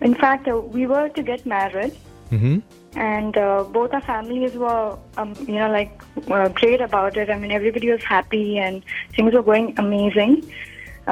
in 0.00 0.14
fact, 0.14 0.46
uh, 0.46 0.58
we 0.58 0.86
were 0.86 1.08
to 1.08 1.22
get 1.22 1.44
married, 1.44 1.96
Mm-hmm. 2.30 2.58
and 2.96 3.36
uh, 3.36 3.64
both 3.64 3.92
our 3.92 4.00
families 4.02 4.52
were, 4.54 4.96
um, 5.16 5.34
you 5.48 5.54
know, 5.56 5.68
like 5.72 6.00
uh, 6.30 6.48
great 6.50 6.80
about 6.80 7.16
it. 7.16 7.28
I 7.28 7.36
mean, 7.36 7.50
everybody 7.50 7.90
was 7.90 8.04
happy, 8.04 8.56
and 8.58 8.84
things 9.16 9.34
were 9.34 9.42
going 9.42 9.74
amazing. 9.76 10.36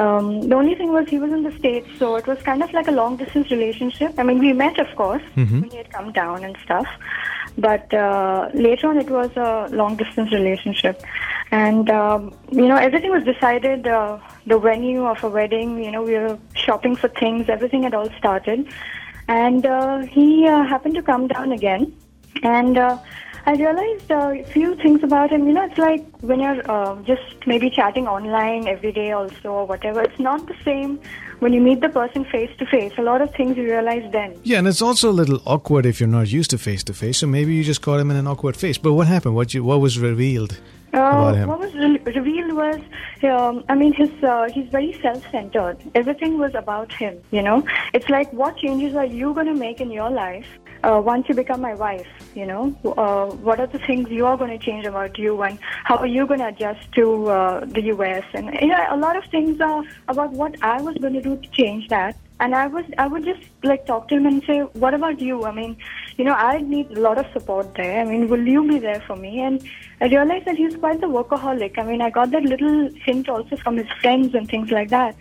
Um, 0.01 0.25
the 0.49 0.55
only 0.55 0.75
thing 0.79 0.91
was 0.95 1.07
he 1.13 1.17
was 1.21 1.31
in 1.37 1.43
the 1.43 1.51
states, 1.61 1.87
so 2.01 2.15
it 2.15 2.25
was 2.31 2.41
kind 2.49 2.63
of 2.65 2.71
like 2.77 2.87
a 2.87 2.91
long 2.99 3.17
distance 3.21 3.51
relationship. 3.51 4.13
I 4.17 4.23
mean, 4.29 4.39
we 4.39 4.51
met, 4.61 4.79
of 4.83 4.91
course, 5.01 5.25
Mhm. 5.35 5.61
when 5.61 5.69
he 5.71 5.77
had 5.81 5.89
come 5.95 6.11
down 6.19 6.45
and 6.49 6.55
stuff, 6.65 6.87
but 7.67 7.93
uh, 8.03 8.49
later 8.67 8.87
on 8.91 8.97
it 9.03 9.09
was 9.17 9.35
a 9.47 9.49
long 9.81 9.97
distance 10.03 10.31
relationship, 10.39 11.01
and 11.63 11.89
um, 12.01 12.31
you 12.61 12.67
know 12.71 12.77
everything 12.87 13.11
was 13.17 13.25
decided. 13.33 13.89
Uh, 13.99 14.17
the 14.53 14.59
venue 14.67 15.03
of 15.13 15.23
a 15.29 15.31
wedding, 15.37 15.75
you 15.83 15.91
know, 15.95 16.03
we 16.11 16.15
were 16.25 16.37
shopping 16.65 16.95
for 17.05 17.09
things. 17.23 17.49
Everything 17.57 17.83
had 17.89 17.93
all 18.01 18.09
started, 18.23 18.67
and 19.27 19.65
uh, 19.77 19.97
he 20.17 20.27
uh, 20.47 20.63
happened 20.75 20.95
to 21.03 21.07
come 21.13 21.27
down 21.37 21.51
again, 21.61 21.91
and. 22.57 22.77
Uh, 22.89 22.97
I 23.45 23.53
realized 23.53 24.11
uh, 24.11 24.29
a 24.31 24.43
few 24.43 24.75
things 24.75 25.03
about 25.03 25.31
him. 25.31 25.47
You 25.47 25.53
know, 25.53 25.65
it's 25.65 25.77
like 25.77 26.05
when 26.21 26.39
you're 26.39 26.61
uh, 26.69 26.95
just 27.03 27.47
maybe 27.47 27.69
chatting 27.69 28.07
online 28.07 28.67
every 28.67 28.91
day, 28.91 29.11
also 29.11 29.51
or 29.51 29.65
whatever. 29.65 30.01
It's 30.01 30.19
not 30.19 30.45
the 30.47 30.55
same 30.63 30.99
when 31.39 31.53
you 31.53 31.61
meet 31.61 31.81
the 31.81 31.89
person 31.89 32.25
face 32.25 32.51
to 32.59 32.65
face. 32.65 32.91
A 32.97 33.01
lot 33.01 33.21
of 33.21 33.33
things 33.33 33.57
you 33.57 33.63
realize 33.63 34.09
then. 34.11 34.39
Yeah, 34.43 34.59
and 34.59 34.67
it's 34.67 34.81
also 34.81 35.09
a 35.09 35.17
little 35.21 35.41
awkward 35.45 35.85
if 35.85 35.99
you're 35.99 36.09
not 36.09 36.31
used 36.31 36.49
to 36.51 36.57
face 36.57 36.83
to 36.85 36.93
face. 36.93 37.17
So 37.19 37.27
maybe 37.27 37.53
you 37.53 37.63
just 37.63 37.81
caught 37.81 37.99
him 37.99 38.11
in 38.11 38.17
an 38.17 38.27
awkward 38.27 38.55
face. 38.57 38.77
But 38.77 38.93
what 38.93 39.07
happened? 39.07 39.35
What 39.35 39.53
you 39.53 39.63
what 39.63 39.79
was 39.79 39.97
revealed 39.97 40.59
about 40.91 41.33
Uh, 41.33 41.33
him? 41.33 41.47
what 41.49 41.59
was 41.59 41.73
re- 41.75 42.01
revealed 42.19 42.53
was, 42.53 42.79
um, 43.23 43.63
I 43.69 43.75
mean, 43.75 43.93
his 43.93 44.11
uh, 44.23 44.49
he's 44.53 44.67
very 44.69 44.93
self-centered. 45.01 45.77
Everything 45.95 46.37
was 46.39 46.53
about 46.55 46.91
him. 46.91 47.13
You 47.31 47.41
know, 47.41 47.63
it's 47.93 48.09
like 48.09 48.31
what 48.33 48.57
changes 48.57 48.95
are 48.95 49.05
you 49.05 49.33
going 49.33 49.47
to 49.47 49.53
make 49.67 49.79
in 49.81 49.91
your 49.91 50.09
life 50.09 50.47
uh, 50.83 51.01
once 51.03 51.27
you 51.27 51.35
become 51.35 51.61
my 51.61 51.73
wife? 51.73 52.07
You 52.35 52.45
know, 52.45 52.75
uh, 52.85 53.27
what 53.35 53.59
are 53.59 53.67
the 53.67 53.79
things 53.79 54.09
you 54.09 54.25
are 54.25 54.37
going 54.37 54.57
to 54.57 54.63
change 54.63 54.85
about 54.85 55.17
you, 55.17 55.41
and 55.41 55.59
how 55.83 55.97
are 55.97 56.07
you 56.07 56.25
going 56.27 56.39
to 56.39 56.47
adjust 56.47 56.91
to 56.93 57.27
uh, 57.27 57.65
the 57.65 57.81
U.S. 57.95 58.23
And 58.33 58.53
you 58.61 58.67
know, 58.67 58.85
a 58.89 58.97
lot 58.97 59.15
of 59.15 59.25
things 59.25 59.59
are 59.59 59.83
about 60.07 60.31
what 60.31 60.61
I 60.63 60.81
was 60.81 60.95
going 60.97 61.13
to 61.13 61.21
do 61.21 61.37
to 61.37 61.49
change 61.51 61.87
that. 61.89 62.15
And 62.41 62.55
I 62.55 62.67
was, 62.67 62.85
I 62.97 63.07
would 63.07 63.25
just 63.25 63.41
like 63.63 63.85
talk 63.85 64.07
to 64.09 64.15
him 64.15 64.25
and 64.25 64.43
say, 64.43 64.59
"What 64.83 64.93
about 64.93 65.19
you? 65.19 65.43
I 65.43 65.51
mean, 65.51 65.75
you 66.17 66.23
know, 66.23 66.33
I 66.33 66.59
need 66.59 66.91
a 66.97 67.01
lot 67.01 67.17
of 67.17 67.25
support 67.33 67.75
there. 67.75 67.99
I 67.99 68.05
mean, 68.05 68.29
will 68.29 68.47
you 68.47 68.65
be 68.67 68.79
there 68.79 69.01
for 69.01 69.15
me?" 69.15 69.41
And 69.41 69.61
I 69.99 70.07
realized 70.07 70.45
that 70.45 70.55
he's 70.55 70.75
quite 70.77 71.01
the 71.01 71.07
workaholic. 71.07 71.77
I 71.77 71.83
mean, 71.83 72.01
I 72.01 72.09
got 72.09 72.31
that 72.31 72.43
little 72.43 72.89
hint 73.05 73.27
also 73.27 73.57
from 73.57 73.77
his 73.77 73.89
friends 74.01 74.33
and 74.35 74.47
things 74.47 74.71
like 74.71 74.89
that. 74.89 75.15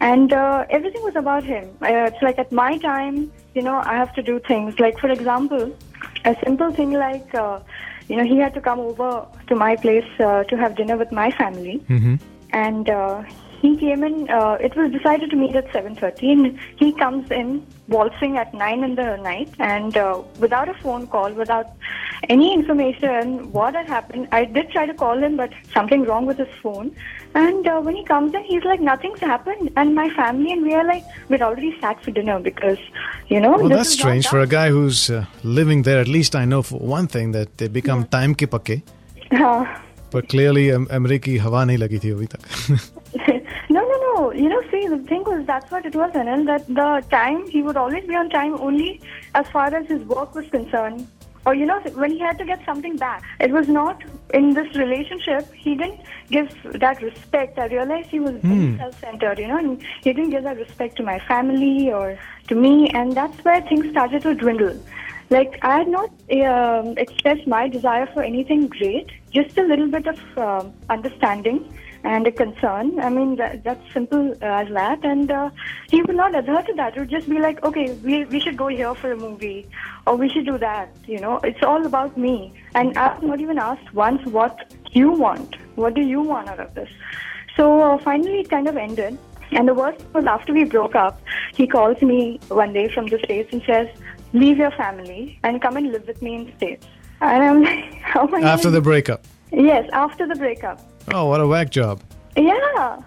And 0.00 0.32
uh, 0.32 0.64
everything 0.70 1.02
was 1.02 1.16
about 1.16 1.44
him. 1.44 1.68
Uh, 1.82 2.08
it's 2.08 2.22
like 2.22 2.38
at 2.38 2.50
my 2.52 2.78
time, 2.78 3.30
you 3.54 3.62
know, 3.62 3.82
I 3.84 3.94
have 3.96 4.14
to 4.14 4.22
do 4.22 4.40
things. 4.40 4.78
Like, 4.80 4.98
for 4.98 5.10
example, 5.10 5.76
a 6.24 6.36
simple 6.44 6.72
thing 6.72 6.92
like, 6.92 7.34
uh, 7.34 7.60
you 8.08 8.16
know, 8.16 8.24
he 8.24 8.38
had 8.38 8.54
to 8.54 8.60
come 8.60 8.80
over 8.80 9.26
to 9.48 9.54
my 9.54 9.76
place 9.76 10.08
uh, 10.18 10.44
to 10.44 10.56
have 10.56 10.76
dinner 10.76 10.96
with 10.96 11.12
my 11.12 11.30
family 11.30 11.80
Mm-hmm. 11.88 12.14
and 12.52 12.90
uh, 12.90 13.22
he 13.60 13.76
came 13.76 14.02
in. 14.02 14.30
Uh, 14.30 14.56
it 14.60 14.74
was 14.74 14.90
decided 14.90 15.30
to 15.30 15.36
meet 15.36 15.54
at 15.54 15.70
seven 15.72 15.94
thirty, 15.94 16.32
and 16.32 16.58
he 16.76 16.92
comes 16.92 17.30
in 17.30 17.64
waltzing 17.88 18.38
at 18.38 18.54
nine 18.54 18.82
in 18.82 18.94
the 18.94 19.16
night, 19.18 19.50
and 19.58 19.96
uh, 19.96 20.22
without 20.38 20.68
a 20.68 20.74
phone 20.74 21.06
call, 21.06 21.30
without 21.32 21.66
any 22.29 22.53
information 22.53 23.51
what 23.51 23.75
had 23.75 23.87
happened. 23.87 24.27
I 24.31 24.45
did 24.45 24.69
try 24.71 24.85
to 24.85 24.93
call 24.93 25.17
him, 25.17 25.37
but 25.37 25.51
something 25.73 26.03
wrong 26.05 26.25
with 26.25 26.37
his 26.37 26.47
phone. 26.63 26.95
And 27.35 27.67
uh, 27.67 27.81
when 27.81 27.95
he 27.95 28.03
comes 28.03 28.33
in, 28.33 28.43
he's 28.43 28.63
like, 28.63 28.79
nothing's 28.79 29.19
happened. 29.19 29.71
And 29.75 29.93
my 29.93 30.09
family 30.09 30.51
and 30.53 30.63
we 30.63 30.73
are 30.73 30.85
like, 30.85 31.03
we'd 31.29 31.41
already 31.41 31.77
sat 31.81 32.01
for 32.03 32.11
dinner 32.11 32.39
because, 32.39 32.77
you 33.27 33.39
know. 33.39 33.51
Well, 33.57 33.69
this 33.69 33.77
that's 33.77 33.89
is 33.89 33.97
not 33.97 34.01
strange 34.01 34.27
for 34.27 34.39
a 34.39 34.45
done. 34.45 34.49
guy 34.57 34.69
who's 34.69 35.09
uh, 35.09 35.25
living 35.43 35.81
there. 35.83 35.99
At 35.99 36.07
least 36.07 36.35
I 36.35 36.45
know 36.45 36.61
for 36.61 36.79
one 36.79 37.07
thing 37.07 37.33
that 37.33 37.57
they 37.57 37.67
become 37.67 38.05
time 38.05 38.35
ke 38.35 38.47
pakke. 38.57 38.81
Uh, 39.31 39.65
But 40.11 40.27
clearly, 40.31 40.71
um, 40.71 40.85
अमेरिकी 40.95 41.35
हवा 41.43 41.63
नहीं 41.65 41.77
लगी 41.77 41.99
थी 41.99 42.09
अभी 42.11 42.25
तक. 42.33 42.41
no, 43.75 43.81
no, 43.91 43.95
no. 44.03 44.31
You 44.31 44.49
know, 44.51 44.61
see, 44.71 44.87
the 44.87 44.99
thing 45.09 45.23
was 45.29 45.45
that's 45.45 45.71
what 45.71 45.85
it 45.85 45.95
was, 46.01 46.11
Anil. 46.21 46.45
That 46.49 46.67
the 46.67 47.03
time 47.13 47.41
he 47.55 47.63
would 47.63 47.75
always 47.75 48.05
be 48.11 48.15
on 48.15 48.29
time 48.29 48.53
only 48.67 49.01
as 49.41 49.49
far 49.55 49.65
as 49.79 49.87
his 49.87 50.01
work 50.13 50.35
was 50.35 50.47
concerned. 50.53 51.07
Or 51.50 51.54
you 51.54 51.66
know, 51.66 51.80
when 51.94 52.12
he 52.12 52.20
had 52.20 52.38
to 52.38 52.44
get 52.44 52.64
something 52.64 52.96
back, 52.96 53.24
it 53.40 53.50
was 53.50 53.68
not 53.68 54.04
in 54.32 54.54
this 54.54 54.72
relationship. 54.76 55.52
He 55.52 55.74
didn't 55.74 55.98
give 56.30 56.48
that 56.74 57.02
respect. 57.02 57.58
I 57.58 57.66
realized 57.66 58.08
he 58.08 58.20
was 58.20 58.36
very 58.42 58.76
self-centered, 58.76 59.40
you 59.40 59.48
know, 59.48 59.58
and 59.58 59.82
he 60.04 60.12
didn't 60.12 60.30
give 60.30 60.44
that 60.44 60.58
respect 60.58 60.94
to 60.98 61.02
my 61.02 61.18
family 61.18 61.90
or 61.92 62.16
to 62.46 62.54
me, 62.54 62.88
and 62.90 63.16
that's 63.16 63.44
where 63.44 63.60
things 63.62 63.90
started 63.90 64.22
to 64.22 64.34
dwindle. 64.36 64.80
Like 65.30 65.58
I 65.62 65.78
had 65.78 65.88
not 65.88 66.10
um, 66.50 66.96
expressed 66.98 67.48
my 67.48 67.66
desire 67.66 68.06
for 68.14 68.22
anything 68.22 68.68
great, 68.68 69.10
just 69.32 69.58
a 69.58 69.64
little 69.64 69.88
bit 69.88 70.06
of 70.06 70.20
um 70.38 70.72
understanding 70.88 71.58
and 72.04 72.26
a 72.26 72.32
concern. 72.32 72.98
I 73.00 73.10
mean, 73.10 73.36
that, 73.36 73.64
that's 73.64 73.92
simple 73.92 74.32
as 74.42 74.68
that. 74.68 75.04
And 75.04 75.30
uh, 75.30 75.50
he 75.90 76.02
would 76.02 76.16
not 76.16 76.34
adhere 76.34 76.62
to 76.62 76.74
that. 76.74 76.96
It 76.96 77.00
would 77.00 77.10
just 77.10 77.28
be 77.28 77.38
like, 77.38 77.62
okay, 77.62 77.92
we, 78.04 78.24
we 78.24 78.40
should 78.40 78.56
go 78.56 78.68
here 78.68 78.94
for 78.94 79.12
a 79.12 79.16
movie, 79.16 79.68
or 80.06 80.16
we 80.16 80.28
should 80.28 80.46
do 80.46 80.58
that. 80.58 80.94
You 81.06 81.20
know, 81.20 81.38
it's 81.44 81.62
all 81.62 81.84
about 81.84 82.16
me. 82.16 82.52
And 82.74 82.96
I've 82.96 83.22
not 83.22 83.40
even 83.40 83.58
asked 83.58 83.92
once 83.94 84.24
what 84.26 84.72
you 84.92 85.12
want. 85.12 85.56
What 85.76 85.94
do 85.94 86.02
you 86.02 86.20
want 86.20 86.48
out 86.48 86.60
of 86.60 86.74
this? 86.74 86.90
So 87.56 87.80
uh, 87.80 87.98
finally, 87.98 88.40
it 88.40 88.50
kind 88.50 88.68
of 88.68 88.76
ended. 88.76 89.18
And 89.52 89.66
the 89.66 89.74
worst 89.74 90.04
was 90.14 90.24
after 90.26 90.52
we 90.52 90.64
broke 90.64 90.94
up, 90.94 91.20
he 91.54 91.66
calls 91.66 92.00
me 92.02 92.38
one 92.48 92.72
day 92.72 92.88
from 92.88 93.06
the 93.06 93.18
States 93.18 93.52
and 93.52 93.62
says, 93.66 93.88
leave 94.32 94.58
your 94.58 94.70
family 94.70 95.38
and 95.42 95.60
come 95.60 95.76
and 95.76 95.90
live 95.90 96.06
with 96.06 96.22
me 96.22 96.36
in 96.36 96.46
the 96.46 96.52
States. 96.56 96.86
And 97.20 97.42
I'm 97.42 97.62
like, 97.62 97.94
how 98.00 98.26
am 98.26 98.34
I 98.34 98.40
After 98.42 98.70
the 98.70 98.80
breakup. 98.80 99.26
Yes, 99.52 99.88
after 99.92 100.26
the 100.26 100.36
breakup. 100.36 100.80
Oh, 101.12 101.26
what 101.26 101.40
a 101.40 101.46
whack 101.46 101.70
job. 101.70 102.00
Yeah. 102.36 103.02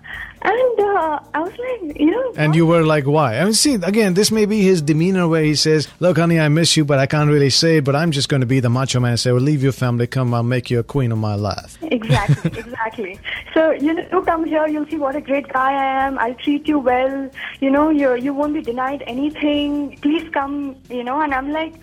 And 0.45 0.79
uh, 0.79 1.19
I 1.33 1.39
was 1.39 1.53
like, 1.57 1.97
you 1.97 2.11
know. 2.11 2.33
And 2.35 2.53
you 2.53 2.65
were 2.65 2.83
like, 2.83 3.05
why? 3.05 3.37
I 3.37 3.45
mean, 3.45 3.53
see, 3.53 3.75
again, 3.75 4.13
this 4.13 4.29
may 4.29 4.45
be 4.45 4.61
his 4.61 4.81
demeanor 4.81 5.25
where 5.29 5.43
he 5.43 5.55
says, 5.55 5.87
Look, 6.01 6.17
honey, 6.17 6.37
I 6.37 6.49
miss 6.49 6.75
you, 6.75 6.83
but 6.83 6.99
I 6.99 7.05
can't 7.05 7.29
really 7.29 7.49
say 7.49 7.77
it, 7.77 7.85
but 7.85 7.95
I'm 7.95 8.11
just 8.11 8.27
going 8.27 8.41
to 8.41 8.45
be 8.45 8.59
the 8.59 8.69
macho 8.69 8.99
man 8.99 9.11
and 9.11 9.19
say, 9.19 9.31
Well, 9.31 9.41
leave 9.41 9.63
your 9.63 9.71
family, 9.71 10.05
come, 10.05 10.33
I'll 10.33 10.43
make 10.43 10.69
you 10.69 10.79
a 10.79 10.83
queen 10.83 11.13
of 11.13 11.17
my 11.17 11.35
life. 11.35 11.77
Exactly, 11.81 12.51
exactly. 12.59 13.19
So 13.53 13.71
you 13.71 13.93
know, 13.93 14.05
you 14.11 14.21
come 14.23 14.43
here, 14.43 14.67
you'll 14.67 14.87
see 14.87 14.97
what 14.97 15.15
a 15.15 15.21
great 15.21 15.47
guy 15.47 15.71
I 15.71 16.07
am. 16.07 16.19
I'll 16.19 16.35
treat 16.35 16.67
you 16.67 16.77
well. 16.77 17.29
You 17.61 17.71
know, 17.71 17.89
you 17.89 18.15
you 18.15 18.33
won't 18.33 18.53
be 18.53 18.61
denied 18.61 19.01
anything. 19.07 19.97
Please 20.01 20.29
come. 20.33 20.75
You 20.89 21.05
know, 21.05 21.21
and 21.21 21.33
I'm 21.33 21.51
like, 21.53 21.75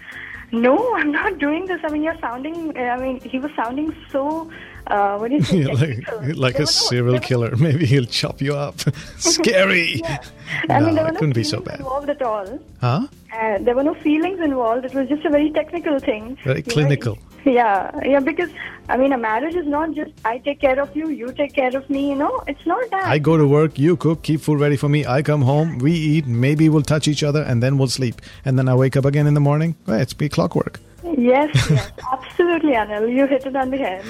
no, 0.52 0.94
I'm 0.96 1.12
not 1.12 1.38
doing 1.38 1.64
this. 1.64 1.80
I 1.82 1.88
mean, 1.88 2.02
you're 2.02 2.18
sounding. 2.20 2.76
I 2.76 2.98
mean, 2.98 3.20
he 3.20 3.38
was 3.38 3.52
sounding 3.56 3.96
so. 4.10 4.50
Uh, 4.90 5.18
what 5.18 5.32
is 5.32 5.50
it? 5.52 5.66
like 5.66 5.78
technical. 5.78 6.34
like 6.44 6.54
There 6.54 6.62
a 6.64 6.66
serial 6.66 7.12
there 7.12 7.20
killer. 7.20 7.56
Maybe 7.66 7.86
he'll 7.86 8.04
chop 8.06 8.40
you 8.40 8.54
up. 8.54 8.80
Scary. 9.18 10.02
I 10.04 10.80
mean, 10.80 10.86
No, 10.86 10.94
there 10.94 11.04
were 11.04 11.08
it 11.10 11.12
no 11.14 11.18
couldn't 11.20 11.34
be 11.34 11.44
so 11.44 11.60
bad. 11.60 11.78
involved 11.80 12.10
at 12.10 12.22
all. 12.22 12.58
Huh? 12.80 13.06
Uh, 13.32 13.58
there 13.60 13.74
were 13.74 13.84
no 13.84 13.94
feelings 13.94 14.40
involved. 14.40 14.84
It 14.84 14.94
was 14.94 15.08
just 15.08 15.24
a 15.24 15.30
very 15.30 15.50
technical 15.50 15.98
thing. 16.00 16.36
Very 16.44 16.58
You 16.58 16.62
clinical. 16.64 17.18
yeah, 17.44 17.90
yeah. 18.04 18.20
Because 18.20 18.50
I 18.88 18.96
mean, 18.96 19.12
a 19.12 19.18
marriage 19.18 19.54
is 19.54 19.66
not 19.66 19.92
just 19.94 20.10
I 20.24 20.38
take 20.38 20.60
care 20.60 20.80
of 20.80 20.94
you, 20.96 21.08
you 21.10 21.32
take 21.32 21.54
care 21.54 21.74
of 21.76 21.88
me. 21.88 22.08
You 22.10 22.16
know, 22.16 22.42
it's 22.48 22.66
not 22.66 22.90
that. 22.90 23.06
I 23.06 23.18
go 23.18 23.36
to 23.36 23.46
work, 23.46 23.78
you 23.78 23.96
cook, 23.96 24.22
keep 24.24 24.40
food 24.40 24.58
ready 24.60 24.76
for 24.76 24.88
me. 24.88 25.06
I 25.06 25.22
come 25.22 25.42
home, 25.42 25.78
we 25.78 25.92
eat, 25.92 26.26
maybe 26.26 26.68
we'll 26.68 26.82
touch 26.82 27.06
each 27.06 27.22
other, 27.22 27.42
and 27.42 27.62
then 27.62 27.78
we'll 27.78 27.88
sleep. 27.88 28.20
And 28.44 28.58
then 28.58 28.68
I 28.68 28.74
wake 28.74 28.96
up 28.96 29.04
again 29.04 29.26
in 29.28 29.34
the 29.34 29.40
morning. 29.40 29.76
Well, 29.86 30.00
it's 30.00 30.12
be 30.12 30.28
clockwork. 30.28 30.80
Yes, 31.16 31.70
yes, 31.70 31.90
absolutely, 32.12 32.72
Anil. 32.72 33.12
You 33.12 33.26
hit 33.26 33.46
it 33.46 33.56
on 33.56 33.70
the 33.70 33.78
head. 33.78 34.04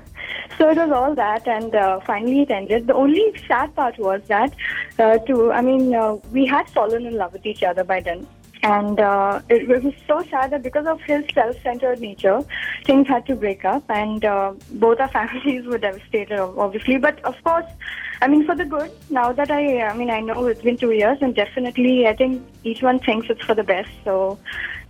So 0.58 0.68
it 0.68 0.76
was 0.76 0.90
all 0.90 1.14
that, 1.14 1.46
and 1.46 1.72
uh, 1.72 2.00
finally 2.00 2.42
it 2.42 2.50
ended. 2.50 2.88
The 2.88 2.94
only 2.94 3.32
sad 3.46 3.72
part 3.76 3.96
was 3.96 4.20
that, 4.26 4.52
uh, 4.98 5.18
to 5.18 5.52
I 5.52 5.60
mean, 5.60 5.94
uh, 5.94 6.14
we 6.32 6.46
had 6.46 6.68
fallen 6.70 7.06
in 7.06 7.14
love 7.14 7.32
with 7.32 7.46
each 7.46 7.62
other 7.62 7.84
by 7.84 8.00
then. 8.00 8.26
And 8.64 8.98
uh, 8.98 9.40
it, 9.48 9.70
it 9.70 9.84
was 9.84 9.94
so 10.08 10.20
sad 10.28 10.50
that 10.50 10.64
because 10.64 10.84
of 10.88 11.00
his 11.02 11.24
self-centered 11.32 12.00
nature, 12.00 12.42
things 12.84 13.06
had 13.06 13.24
to 13.26 13.36
break 13.36 13.64
up, 13.64 13.84
and 13.88 14.24
uh, 14.24 14.54
both 14.72 14.98
our 14.98 15.06
families 15.18 15.64
were 15.64 15.78
devastated, 15.78 16.40
obviously. 16.40 16.98
But 16.98 17.24
of 17.24 17.36
course, 17.44 17.66
I 18.20 18.26
mean, 18.26 18.44
for 18.44 18.56
the 18.56 18.64
good. 18.64 18.90
Now 19.10 19.32
that 19.32 19.52
I, 19.52 19.82
I 19.82 19.96
mean, 19.96 20.10
I 20.10 20.18
know 20.18 20.44
it's 20.46 20.62
been 20.62 20.76
two 20.76 20.90
years, 20.90 21.18
and 21.20 21.36
definitely, 21.36 22.08
I 22.08 22.16
think 22.16 22.42
each 22.64 22.82
one 22.82 22.98
thinks 22.98 23.30
it's 23.30 23.44
for 23.44 23.54
the 23.54 23.62
best. 23.62 23.90
So 24.02 24.40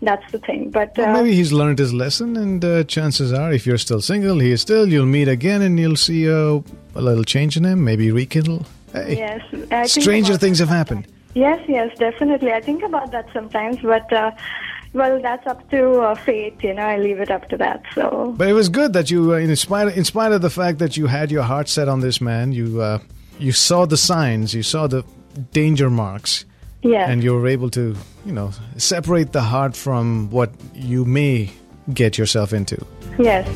that's 0.03 0.31
the 0.33 0.39
thing. 0.39 0.71
But 0.71 0.97
Well, 0.97 1.11
uh, 1.11 1.13
maybe 1.13 1.35
he's 1.35 1.53
learned 1.53 1.79
his 1.79 1.93
lesson, 1.93 2.37
and 2.37 2.65
uh, 2.65 2.85
chances 2.85 3.33
are, 3.33 3.53
if 3.53 3.67
you're 3.67 3.79
still 3.79 4.01
single, 4.01 4.39
he 4.39 4.53
is 4.53 4.61
still. 4.61 4.89
You'll 4.89 5.07
meet 5.07 5.29
again, 5.29 5.63
and 5.63 5.79
you'll 5.79 5.97
see 5.97 6.31
uh, 6.31 6.61
a 6.95 7.03
little 7.03 7.25
change 7.25 7.57
in 7.57 7.65
him. 7.65 7.85
Maybe 7.85 8.11
rekindle. 8.11 8.67
Hey, 8.93 9.17
yes, 9.17 9.43
I 9.71 9.87
stranger 9.87 10.37
things 10.37 10.59
have 10.59 10.69
happened. 10.69 11.07
Yes, 11.35 11.63
yes, 11.69 11.97
definitely. 11.99 12.53
I 12.53 12.61
think 12.61 12.83
about 12.83 13.13
that 13.13 13.27
sometimes, 13.33 13.79
but 13.83 14.11
uh, 14.13 14.31
well, 14.93 15.21
that's 15.21 15.47
up 15.47 15.69
to 15.71 16.01
uh, 16.01 16.15
fate. 16.15 16.57
You 16.63 16.75
know, 16.75 16.83
I 16.83 16.97
leave 16.97 17.21
it 17.21 17.31
up 17.31 17.49
to 17.51 17.57
that. 17.59 17.83
So 17.95 18.35
But 18.37 18.49
it 18.49 18.55
was 18.55 18.69
good 18.69 18.93
that 18.95 19.11
you, 19.11 19.35
uh, 19.35 19.37
in 19.37 19.55
spite 19.57 19.97
in 19.97 20.05
spite 20.05 20.33
of 20.33 20.43
the 20.43 20.51
fact 20.51 20.79
that 20.79 20.97
you 20.97 21.07
had 21.07 21.31
your 21.31 21.43
heart 21.43 21.69
set 21.69 21.89
on 21.89 22.01
this 22.01 22.21
man, 22.21 22.53
you 22.53 22.81
uh, 22.81 22.99
you 23.39 23.53
saw 23.53 23.85
the 23.87 23.97
signs, 23.97 24.55
you 24.55 24.63
saw 24.63 24.87
the 24.87 25.05
danger 25.53 25.91
marks, 25.91 26.45
yeah, 26.83 27.11
and 27.11 27.23
you're 27.23 27.47
able 27.47 27.71
to, 27.71 27.95
you 28.25 28.33
know, 28.33 28.51
separate 28.77 29.33
the 29.33 29.43
heart 29.43 29.77
from 29.77 30.31
what 30.31 30.51
you 30.75 31.05
may 31.05 31.51
get 31.95 32.19
yourself 32.19 32.53
into. 32.53 32.85
yes. 33.19 33.49